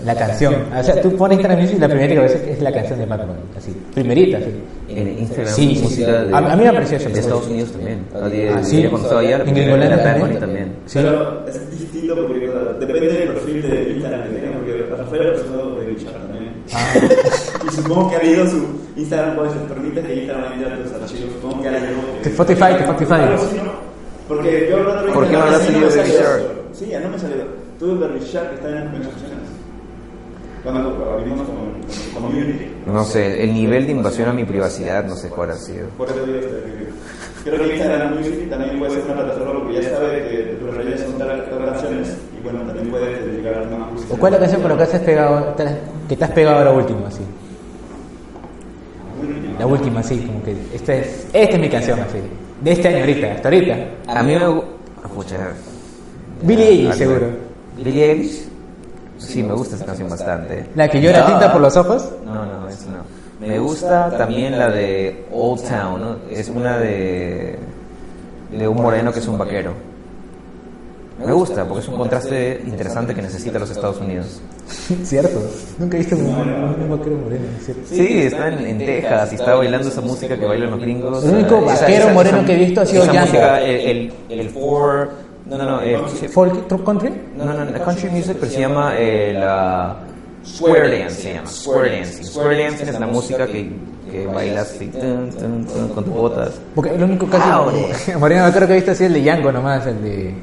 [0.05, 0.53] La canción.
[0.77, 3.05] O sea, tú pones Instagram Music y la primera que aparece es la canción de
[3.05, 3.25] Bunny,
[3.57, 3.75] así.
[3.93, 4.45] Primerita, sí.
[4.89, 6.27] En Instagram, Sí, sí, música sí.
[6.27, 7.09] de, A- a mí me pareció eso.
[7.09, 7.99] de Estados Unidos también.
[8.13, 8.83] Ah, De, sí.
[8.83, 10.39] de cuando estaba allá, la En Bad también.
[10.39, 10.75] También.
[10.85, 10.99] Sí.
[11.01, 12.39] Pero es distinto porque
[12.79, 16.53] depende del perfil de Instagram que tenga, porque Rafael ha empezado de Richard también.
[16.73, 16.93] Ah.
[17.65, 18.63] Y supongo que ha habido su
[18.95, 21.33] Instagram, puede ser, permite que Instagram envíe tus archivos.
[21.33, 22.01] Supongo que algo.
[22.17, 23.13] que- Que Spotify, que Spotify.
[23.33, 23.71] Así, ¿no?
[24.27, 26.39] Porque yo hablando de ¿Por qué no Instagram, habrá sí salido Shark?
[26.39, 26.51] eso.
[26.73, 27.37] Sí, ya no me salió.
[27.79, 29.35] Tuve el Baby Shark que está en las primeras opciones.
[29.35, 30.54] Cuando abrimos como community.
[32.87, 35.87] No sé, el nivel de invasión a mi privacidad no sé cuál ha sido.
[35.97, 39.89] Por eso digo que creo que Instagram Music también puede ser una plataforma porque ya
[39.89, 44.13] sabe que tus redes son tal canciones y bueno, también puedes dedicar más música.
[44.13, 45.55] ¿O cuál es la canción con la que has pegado,
[46.09, 47.21] que te has pegado ahora último, así?
[49.59, 52.17] La última, así, como que esta es, esta es mi canción, así.
[52.61, 53.77] De este año ahorita, hasta ahorita.
[54.07, 54.63] A mí me gu-
[55.03, 55.37] ah, pucha,
[56.41, 57.27] Billie Eilish, seguro.
[57.77, 58.45] Billie Eilish.
[59.25, 60.65] Sí, me gusta esa canción bastante.
[60.75, 62.09] La que llora tinta por los ojos.
[62.25, 63.45] No, no, eso no.
[63.45, 66.15] Me gusta también la de Old Town, ¿no?
[66.31, 67.59] Es una de
[68.51, 69.73] de un moreno que es un vaquero.
[71.25, 74.41] Me gusta porque es un contraste interesante que necesita los Estados Unidos.
[75.03, 75.41] Cierto.
[75.79, 77.83] Nunca he visto un, un vaquero moreno, ¿cierto?
[77.89, 81.23] Sí, está en, en Texas y está bailando esa música que bailan los gringos.
[81.23, 84.49] El único vaquero esa- moreno esa- que he visto ha sido música, el, el, el
[84.49, 85.09] four,
[85.49, 87.09] no, no, no, el- ¿Folk True Country?
[87.37, 89.97] no, no, no, country music, pero se llama eh, la
[90.45, 92.23] square dance, se llama square dancing.
[92.23, 93.71] Square dancing es la música que,
[94.11, 96.51] que bailas así, tun, tun, tun, con tus botas.
[96.73, 98.17] Porque el único casi Abre.
[98.19, 100.33] moreno vaquero que he visto ha sido el de Django nomás, el de...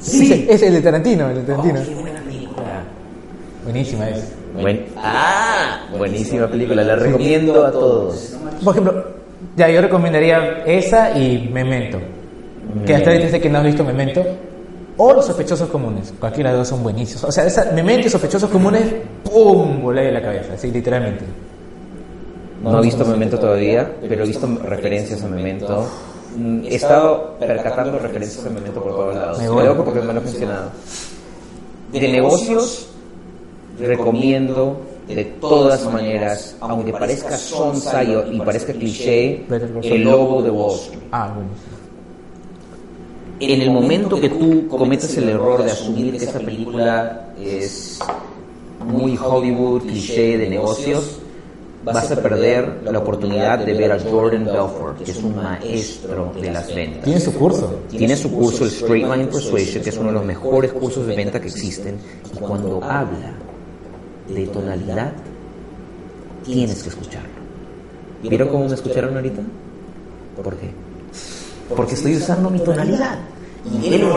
[0.00, 0.46] Sí.
[0.48, 1.80] Es el de Tarantino, el de Oh, Tarantino.
[1.86, 2.82] qué buena película.
[3.64, 4.32] Buenísima es.
[4.60, 8.36] Buen, ah, buenísima película, la recomiendo a todos.
[8.62, 9.04] Por ejemplo,
[9.56, 11.98] ya yo recomendaría esa y Memento.
[12.86, 14.24] Que hasta ahorita dice que no has visto Memento.
[14.96, 16.12] O Los Sospechosos Comunes.
[16.20, 17.24] Cualquiera de los dos son buenísimos.
[17.24, 18.82] O sea, esa, Memento y Sospechosos Comunes,
[19.24, 19.80] ¡pum!
[19.82, 21.24] Volé de la cabeza, así literalmente.
[22.62, 25.86] No he visto Memento todavía, pero he visto referencias a Memento.
[26.36, 29.38] Mm, He estado percatando referencias a Memento por todos lados.
[29.38, 29.68] Me voy.
[29.76, 30.70] porque me lo he mencionado.
[31.92, 32.88] De negocios,
[33.80, 39.44] recomiendo de todas maneras, aunque parezca sonsa y, y parezca cliché,
[39.82, 41.00] el lobo de Wall Street.
[41.10, 41.81] Ah, buenísimo.
[43.40, 47.98] En el momento que tú cometes el error de asumir que esa película es
[48.86, 51.18] muy Hollywood, cliché de negocios,
[51.84, 56.52] vas a perder la oportunidad de ver a Jordan Belfort, que es un maestro de
[56.52, 57.04] las ventas.
[57.04, 57.80] Tiene su curso.
[57.90, 61.16] Tiene su curso, el Straight Line Persuasion, que es uno de los mejores cursos de
[61.16, 61.98] venta que existen.
[62.32, 63.34] Y cuando habla
[64.28, 65.12] de tonalidad,
[66.44, 67.42] tienes que escucharlo.
[68.22, 69.42] ¿Vieron cómo me escucharon ahorita?
[70.42, 70.70] ¿Por qué?
[71.76, 73.18] Porque estoy usando mi tonalidad.
[73.64, 74.02] Y él,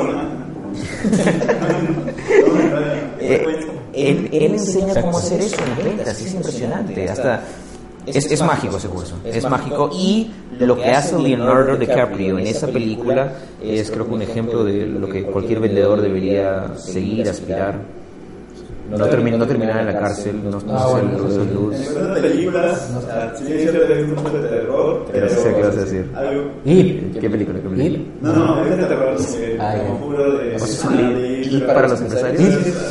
[3.20, 3.46] eh,
[3.94, 7.10] él, él enseña cómo hacer eso en ventas, es impresionante.
[7.10, 7.44] Hasta
[8.06, 9.90] es, es mágico ese curso, es mágico.
[9.94, 13.34] Y lo que hace Leonardo DiCaprio en esa película
[13.64, 18.05] es creo que un ejemplo de lo que cualquier vendedor debería seguir, aspirar.
[18.90, 21.76] No, termi- no terminar en la cárcel, no, no Ah, bueno, luz de luz.
[21.98, 25.36] En películas, o sea, si bien es cierto que es un de terror, Pero sí
[25.36, 26.06] sé qué vas a decir.
[26.66, 27.60] Y ¿Qué película?
[27.60, 28.04] ¿Qué película?
[28.22, 29.16] no, no, es de terror,
[29.60, 30.56] Ah, de...
[30.56, 30.90] ¿O sea,
[31.40, 32.44] es un para los empresarios?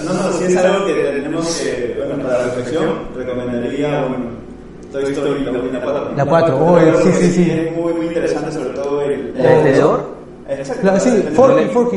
[0.04, 2.84] No, no, si es algo que tenemos que, bueno, para la reflexión,
[3.16, 4.24] recomendaría, bueno,
[4.92, 6.10] Toy Story, la última cuatro.
[6.16, 7.50] La cuatro, oh, sí, sí, sí.
[7.50, 9.12] Es muy, muy interesante, sobre todo el...
[9.12, 10.04] ¿El vendedor?
[10.48, 10.86] Exacto.
[10.86, 11.96] La- sí, El- Forky, Forky.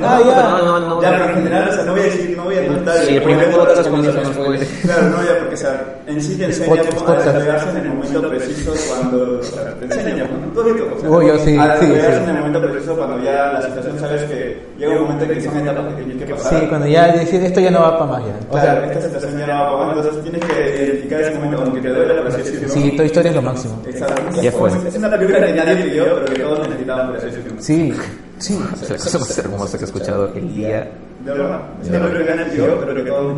[0.00, 2.96] Ya, pero en general, o sea, no voy a decir, no voy a contar.
[2.98, 4.70] Sí, el primer podcast comienza con spoilers.
[4.82, 7.88] Claro, no, ya, porque, o sea, en sí te enseña cómo a desarrollarse en el
[7.88, 10.52] momento preciso cuando, o sea, te enseña, ¿no?
[10.54, 11.84] Tú, Víctor, o sea, yo sí, a sí.
[11.86, 15.40] en el momento preciso cuando ya la situación sabes que llega un momento en que
[15.42, 16.60] son etapas que tienes que pasar.
[16.60, 18.34] Sí, cuando ya decir esto ya no va para más ya.
[18.50, 21.62] O sea, esta situación ya no va para más, entonces tienes que identificar ese momento,
[21.62, 22.68] aunque te duele, así decirlo.
[22.68, 23.82] sí, Toy Story es lo máximo.
[23.86, 24.42] Exacto.
[24.42, 24.70] Ya fue.
[24.70, 27.28] Es una película que nadie pidió, pero que todos necesitaban, por así.
[27.58, 27.94] Sí,
[28.40, 28.58] sí.
[28.82, 30.90] Es la cosa más hermosa que he escuchado el día.
[31.24, 31.60] De verdad.
[31.90, 33.36] Nadie pidió, pero que todos.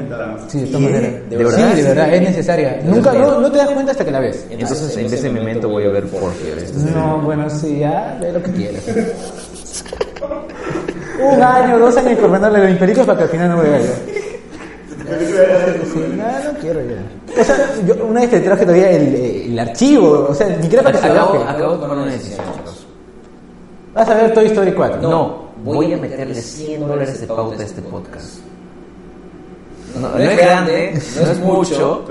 [0.48, 1.12] Sí, de todas maneras.
[1.28, 1.72] ¿De verdad?
[1.74, 2.80] Sí, de verdad, es necesaria.
[2.84, 4.46] Nunca, no, no te das cuenta hasta que la ves.
[4.50, 6.58] Entonces, en vez de Memento, voy a ver Porfier.
[6.58, 6.94] esta serie.
[6.94, 8.82] No, bueno, sí, ya, ve lo que quieras.
[11.20, 13.92] Un año, dos años informándole mis películas para que al final no me vea yo.
[15.92, 17.40] Sí, no, no quiero ya.
[17.40, 20.82] O sea, yo una vez te traje todavía el, el archivo, o sea, ni siquiera
[20.82, 21.50] para que se Acabo, aloje.
[21.50, 22.44] acabo de tomar una decisión.
[23.94, 25.02] Vas a ver Toy Story 4.
[25.02, 28.38] No, voy a meterle 100 dólares de pauta a este podcast.
[30.00, 32.04] No, no es grande, no es mucho,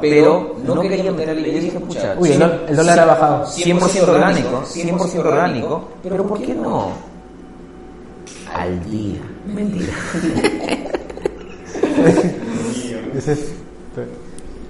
[0.00, 1.52] pero no quería meterle.
[1.52, 3.44] Yo dije, pucha, Uy, el, el dólar ha bajado.
[3.46, 6.90] 100% orgánico, 100% orgánico, pero ¿por qué no?
[8.54, 9.20] Al día.
[9.46, 9.92] Mentira.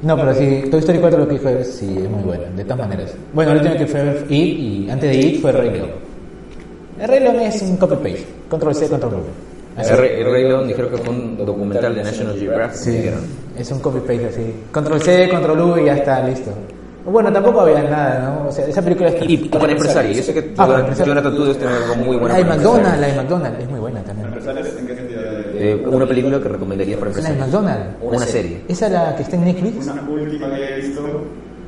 [0.03, 2.63] No, pero sí, Toy Story 4 lo que dijo es, sí, es muy buena, de
[2.65, 3.15] todas maneras.
[3.33, 5.91] Bueno, el último que fue It y antes de It fue Rey León.
[7.01, 9.23] El Rey León es un copy-paste, control C, control V.
[9.77, 9.91] Así.
[9.93, 12.77] El Rey, el Rey León dijeron que fue un documental de National Geographic.
[12.77, 13.11] Sí,
[13.59, 14.55] es un copy-paste así.
[14.73, 16.53] Control C, control V y ya está, listo.
[17.05, 18.49] Bueno, tampoco había nada, ¿no?
[18.49, 19.17] O sea, esa película es...
[19.29, 21.13] Y para empresario, yo sé que Ah, para empresario.
[21.13, 23.81] Jonathan tú debes tener algo muy bueno La de McDonald's, la de McDonald's, es muy
[23.81, 24.29] buena también.
[24.29, 25.21] ¿Empresarios en qué sentido?
[25.55, 27.53] Eh, una película que recomendarías para La de empresarios.
[27.53, 27.97] McDonald's.
[28.01, 28.63] Una serie.
[28.69, 29.87] ¿Esa la que está en Netflix?
[29.87, 31.03] Una última que he visto.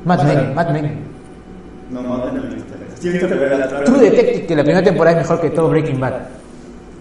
[0.05, 0.99] Mad Men, Mad Men.
[1.91, 2.41] No, no, no, no,
[3.01, 6.13] visto, pero la True Detective, que la primera temporada es mejor que todo Breaking Bad.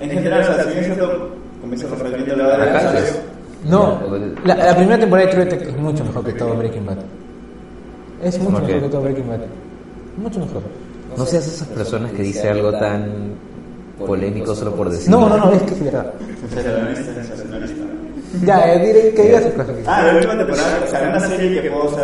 [0.00, 1.30] En general, o sea, si bien es cierto,
[1.64, 4.00] Benito, la que- No,
[4.44, 6.98] la, la primera temporada de True Detective es mucho mejor que todo Breaking Bad.
[8.22, 9.40] Es mucho mejor que todo Breaking Bad.
[10.16, 10.62] Mucho mejor.
[11.16, 13.34] No seas esas personas que dice algo tan
[13.98, 15.10] polémico solo por decir.
[15.10, 16.12] No, no, no, es que es verdad.
[16.50, 17.84] Sensacionalista, sensacionalista.
[18.44, 19.74] Ya, eh, diré que digas sus cosas.
[19.86, 22.02] Ah, la última temporada, o sea, una serie que puedo este,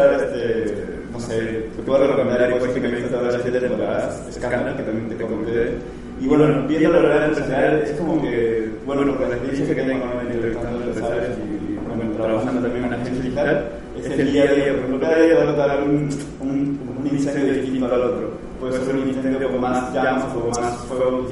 [1.13, 4.77] no sé, que puedo recomendar y pues que me visto todas las siete temporadas, Scandal,
[4.77, 5.75] que también te comenté.
[6.21, 10.07] Y bueno, viendo la verdad empresarial, es como que, bueno, por la experiencia que tengo
[10.07, 10.21] ¿no?
[10.21, 14.53] entrevistando a empresarios y bueno, trabajando también en una agencia digital, es el día a
[14.55, 16.09] día, por ejemplo, cada día va a tratar un,
[16.41, 18.31] un, un incendio distinto al otro.
[18.61, 21.27] Puede ser un incendio con más llamas o más fuego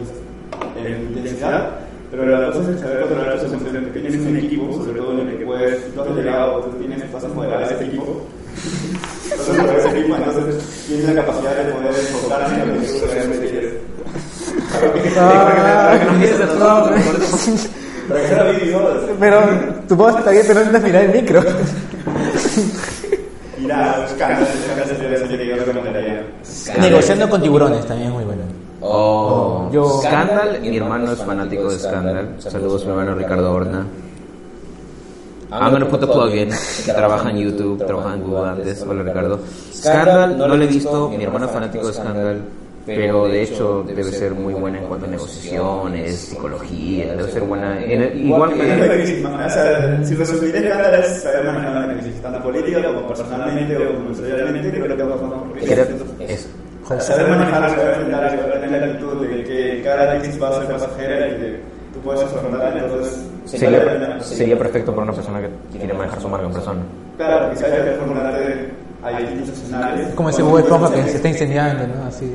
[0.76, 1.70] en intensidad,
[2.10, 5.28] pero la cosa es saber controlar tus emociones, que tienes un equipo, sobre todo en
[5.28, 8.26] el que puedes, tú has delegado, tú tienes, vas a moderar a ese equipo,
[9.30, 13.72] entonces tienes la capacidad de poder enfocarte en lo que tú realmente quieres.
[18.08, 19.40] Para que sea vídeo, Pero
[19.88, 21.42] tu voz está bien, pero no necesitas mirar el micro.
[23.58, 24.06] mira.
[26.80, 28.42] Negociando con tiburones también es muy buena.
[28.80, 32.34] Oh, Yo- Scandal, mi hermano es fanático de Scandal.
[32.38, 33.86] Saludos mi hermano Ricardo Horna.
[35.52, 36.50] I'm gonna put the plug in.
[36.84, 38.82] Que trabaja en YouTube, trabaja en Google antes.
[38.82, 39.40] Hola Ricardo.
[39.72, 41.08] Scandal, no lo he visto.
[41.10, 42.40] Mi hermano es fanático de Scandal.
[42.86, 47.14] Pero de hecho debe ser muy buena en cuanto a negociaciones, psicología.
[47.14, 47.78] Debe ser buena.
[47.84, 49.24] en el- igual de que.
[49.26, 53.94] O sea, si resumiré Scandal es saber manejar una crisis, tanto política como personalmente o
[53.94, 59.44] como socialmente, creo que vamos a Saber manejar, saber enfrentar, saber tener la actitud de
[59.44, 61.60] que cada crisis va a ser pasajera y que
[62.00, 64.20] tú puedes afrontar, entonces vale sería, pena.
[64.20, 66.80] sería perfecto para una persona que quiere manejar su marca en persona.
[67.16, 68.70] Claro, quizás hay que formularte
[69.02, 70.08] a distintos escenarios.
[70.14, 72.04] Como ese Bob Esponja que se está incendiando, ¿no?
[72.04, 72.34] Así.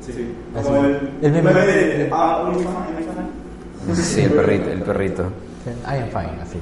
[0.00, 0.34] Sí, sí.
[0.56, 0.66] Así.
[0.68, 1.52] Como el, El meme.
[1.52, 2.44] de Ah,
[3.86, 3.96] un.
[3.96, 4.70] Sí, el perrito.
[4.70, 5.22] El perrito.
[5.86, 6.58] I am fine, así.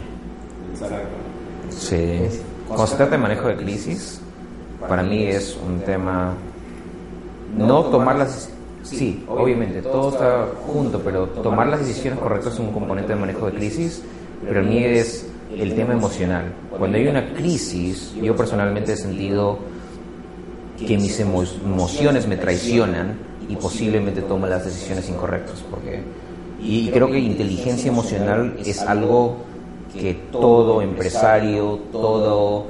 [0.72, 0.96] Exacto.
[1.70, 2.40] Sí.
[2.68, 4.20] Cuando se trata de manejo de crisis,
[4.88, 6.34] para mí es un tema
[7.56, 8.48] no tomar las
[8.82, 13.46] sí, obviamente todo está junto, pero tomar las decisiones correctas es un componente de manejo
[13.46, 14.02] de crisis,
[14.46, 15.26] pero a mí es
[15.56, 16.52] el tema emocional.
[16.78, 19.58] Cuando hay una crisis, yo personalmente he sentido
[20.78, 23.18] que mis emo- emociones me traicionan
[23.48, 26.00] y posiblemente tomo las decisiones incorrectas, porque
[26.62, 29.36] y creo que inteligencia emocional es algo
[29.92, 32.66] que todo empresario, todo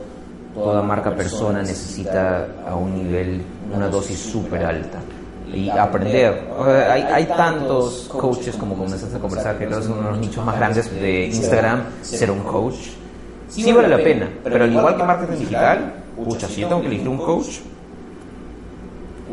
[0.55, 3.41] toda marca persona necesita a un nivel,
[3.75, 4.99] una dosis súper alta.
[5.53, 6.49] Y aprender.
[6.91, 10.21] Hay, hay tantos coaches, como comenzaste a conversar, que creo que son uno de los
[10.21, 12.77] nichos más grandes de Instagram, ser un coach.
[13.49, 16.87] Sí vale la pena, pero al igual que marketing digital, pucha, si yo tengo que
[16.87, 17.59] elegir un coach,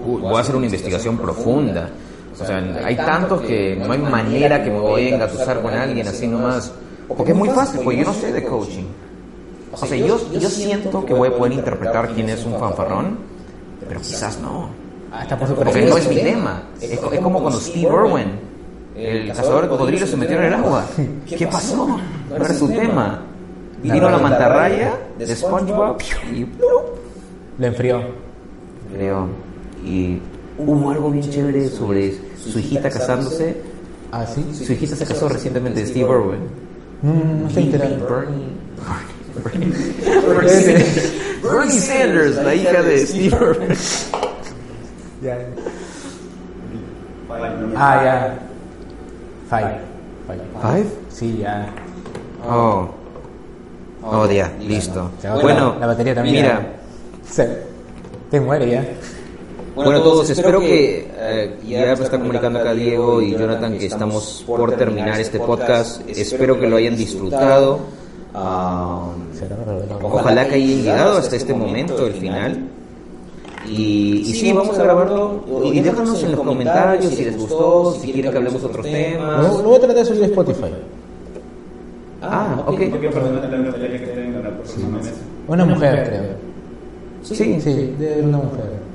[0.03, 1.89] uh, voy a hacer una investigación profunda.
[2.39, 6.07] O sea, hay tantos que no hay manera que me voy a engatusar con alguien
[6.07, 6.71] así nomás.
[7.07, 8.83] Porque es muy fácil, pues yo no sé de coaching.
[9.71, 13.17] O sea, yo, yo siento que voy a poder interpretar quién es un fanfarrón,
[13.87, 14.69] pero quizás no.
[15.11, 16.63] Ah, está por Porque no es mi tema.
[16.81, 18.27] Es, co- es como cuando Steve Irwin,
[18.95, 20.85] el cazador de cocodrilos, se metió en el agua.
[21.27, 21.87] ¿Qué pasó?
[22.29, 23.21] No era su tema.
[23.83, 25.97] Y vino la mantarraya de SpongeBob
[26.33, 26.45] y
[27.59, 28.01] Lo enfrió.
[28.93, 29.27] creo.
[29.85, 30.19] Y
[30.57, 33.55] hubo algo bien chévere sobre su hijita casándose.
[34.11, 34.43] Ah, sí.
[34.65, 36.39] Su hijita se casó recientemente de Steve Irwin.
[37.41, 38.07] No estoy enterado.
[38.09, 38.47] Bernie.
[39.43, 39.73] Bernie.
[40.27, 40.83] Bernie.
[41.43, 43.77] Bernie Sanders, la hija de Steve Irwin.
[47.75, 48.39] Ah, ya.
[49.49, 49.79] Five.
[50.27, 50.41] Five.
[50.61, 50.85] ¿Five?
[51.09, 51.67] Sí, ya.
[52.47, 52.89] Oh.
[54.03, 55.09] Oh, ya, listo.
[55.41, 56.35] Bueno, la batería también.
[56.35, 56.61] mira,
[57.29, 57.63] Se,
[58.31, 58.85] te muere ya.
[59.75, 64.43] Bueno, todos, espero que eh, ya me está comunicando acá Diego y Jonathan que estamos
[64.47, 66.01] por terminar este podcast.
[66.09, 67.79] Espero que lo hayan disfrutado.
[68.33, 69.09] Ah,
[70.01, 72.69] ojalá que hayan llegado hasta este momento, el final.
[73.69, 75.43] Y, y sí, vamos a grabarlo.
[75.65, 79.57] Y déjanos en los comentarios si les gustó, si quieren que hablemos de otros temas.
[79.57, 80.71] lo voy a tratar de subir a Spotify.
[82.21, 82.77] Ah, ok.
[82.79, 85.11] ¿Qué persona también me gustaría que estén con la persona en la mesa?
[85.47, 86.47] Una mujer, creo.
[87.23, 88.65] Sí, Sí, de una mujer.
[88.65, 88.87] ¿no?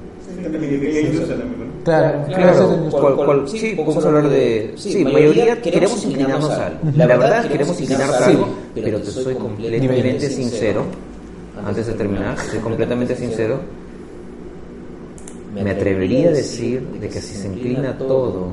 [1.85, 2.91] Claro, Claro, claro.
[2.91, 4.73] cual- cual- sí, podemos hablar de...
[4.77, 6.79] Sí, mayoría queremos inclinarnos a algo.
[6.97, 10.85] La verdad, queremos inclinarnos a algo, pero te soy completamente sincero,
[11.65, 13.61] antes de terminar, soy completamente sincero,
[15.55, 18.49] me atrevería a decir de que si se inclina todo,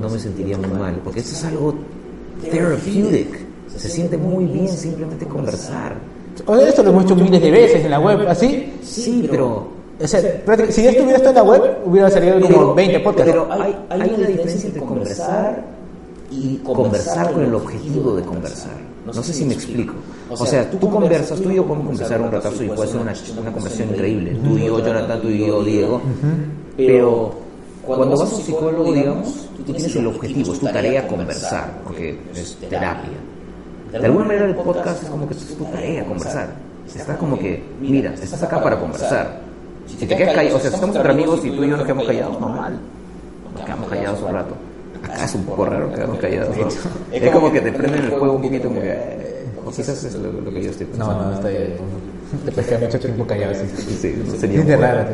[0.00, 1.74] no me sentiría muy mal, porque esto es algo
[2.50, 3.28] therapeutic,
[3.76, 5.96] se siente muy bien simplemente conversar.
[6.46, 8.72] O sea, esto lo hemos hecho miles de veces en la web, así.
[8.82, 9.82] Sí, pero...
[10.02, 10.20] O sea,
[10.70, 13.30] si esto hubiera estado en la web, hubiera salido como 20 podcasts.
[13.30, 15.64] Pero hay, hay una diferencia entre conversar
[16.30, 18.91] y conversar con el objetivo de conversar.
[19.04, 19.94] No sé si me explico.
[20.30, 23.14] O sea, tú conversas, tú y yo podemos conversar un ratazo y puede ser una,
[23.40, 24.38] una conversación increíble.
[24.44, 26.00] Tú y yo, Jonathan, tú y yo, Diego.
[26.76, 27.32] Pero
[27.84, 32.18] cuando vas a un psicólogo, digamos, tú tienes el objetivo, es tu tarea conversar, porque
[32.34, 33.18] es terapia.
[33.90, 36.54] De alguna manera el podcast es como que es tu tarea conversar.
[36.86, 39.40] Estás como que, mira, estás acá para conversar.
[39.86, 41.84] Si te quedas callado, o sea, si estamos entre amigos y tú y yo nos
[41.84, 42.78] quedamos callados, normal.
[43.54, 44.54] Nos quedamos callados un rato.
[45.12, 46.56] Acá es un poco raro quedarnos callados.
[46.56, 46.68] ¿no?
[47.12, 48.90] Es como que te prenden el fuego un poquito como que...
[48.92, 51.24] eh, O quizás es lo, lo que yo estoy No, pensando.
[51.24, 51.76] no, está bien.
[52.44, 53.54] Te puedes quedar mucho tiempo callado.
[54.00, 55.10] Sí, no sería raro.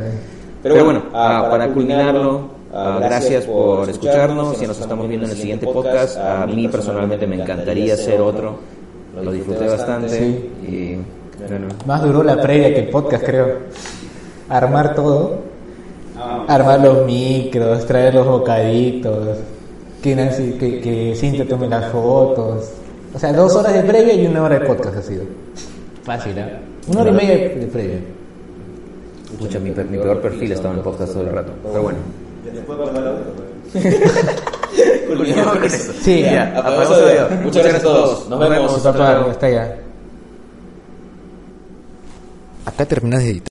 [0.63, 4.57] Pero bueno, ah, para culminarlo, ah, gracias por escucharnos.
[4.57, 8.59] Si nos estamos viendo en el siguiente podcast, a mí personalmente me encantaría hacer otro.
[9.23, 10.09] Lo disfruté bastante.
[10.09, 10.51] Sí.
[10.69, 10.97] Y
[11.49, 13.49] bueno, Más duró la previa que el podcast, creo.
[14.49, 15.39] Armar todo.
[16.49, 19.39] Armar los micros, traer los bocaditos.
[20.09, 22.71] Que, Nancy, que, que Cintia tome las fotos.
[23.15, 25.25] O sea, dos horas de previa y una hora de podcast ha sido.
[26.03, 26.59] Fácil, ¿eh?
[26.87, 27.99] Una hora y media de previa.
[29.35, 31.53] Escucha, mi, pe- mi peor perfil estaba en el podcast todo el rato.
[31.63, 31.99] Pero bueno.
[32.55, 33.25] Después pasar a otro.
[35.09, 35.93] Culminamos con eso.
[36.01, 36.59] Sí, Ya, ya.
[36.59, 37.29] apagamos el video.
[37.43, 38.29] Muchas gracias a todos.
[38.31, 38.77] Nos vemos.
[39.31, 39.77] Está ya.
[42.65, 43.47] Acá terminas de editar.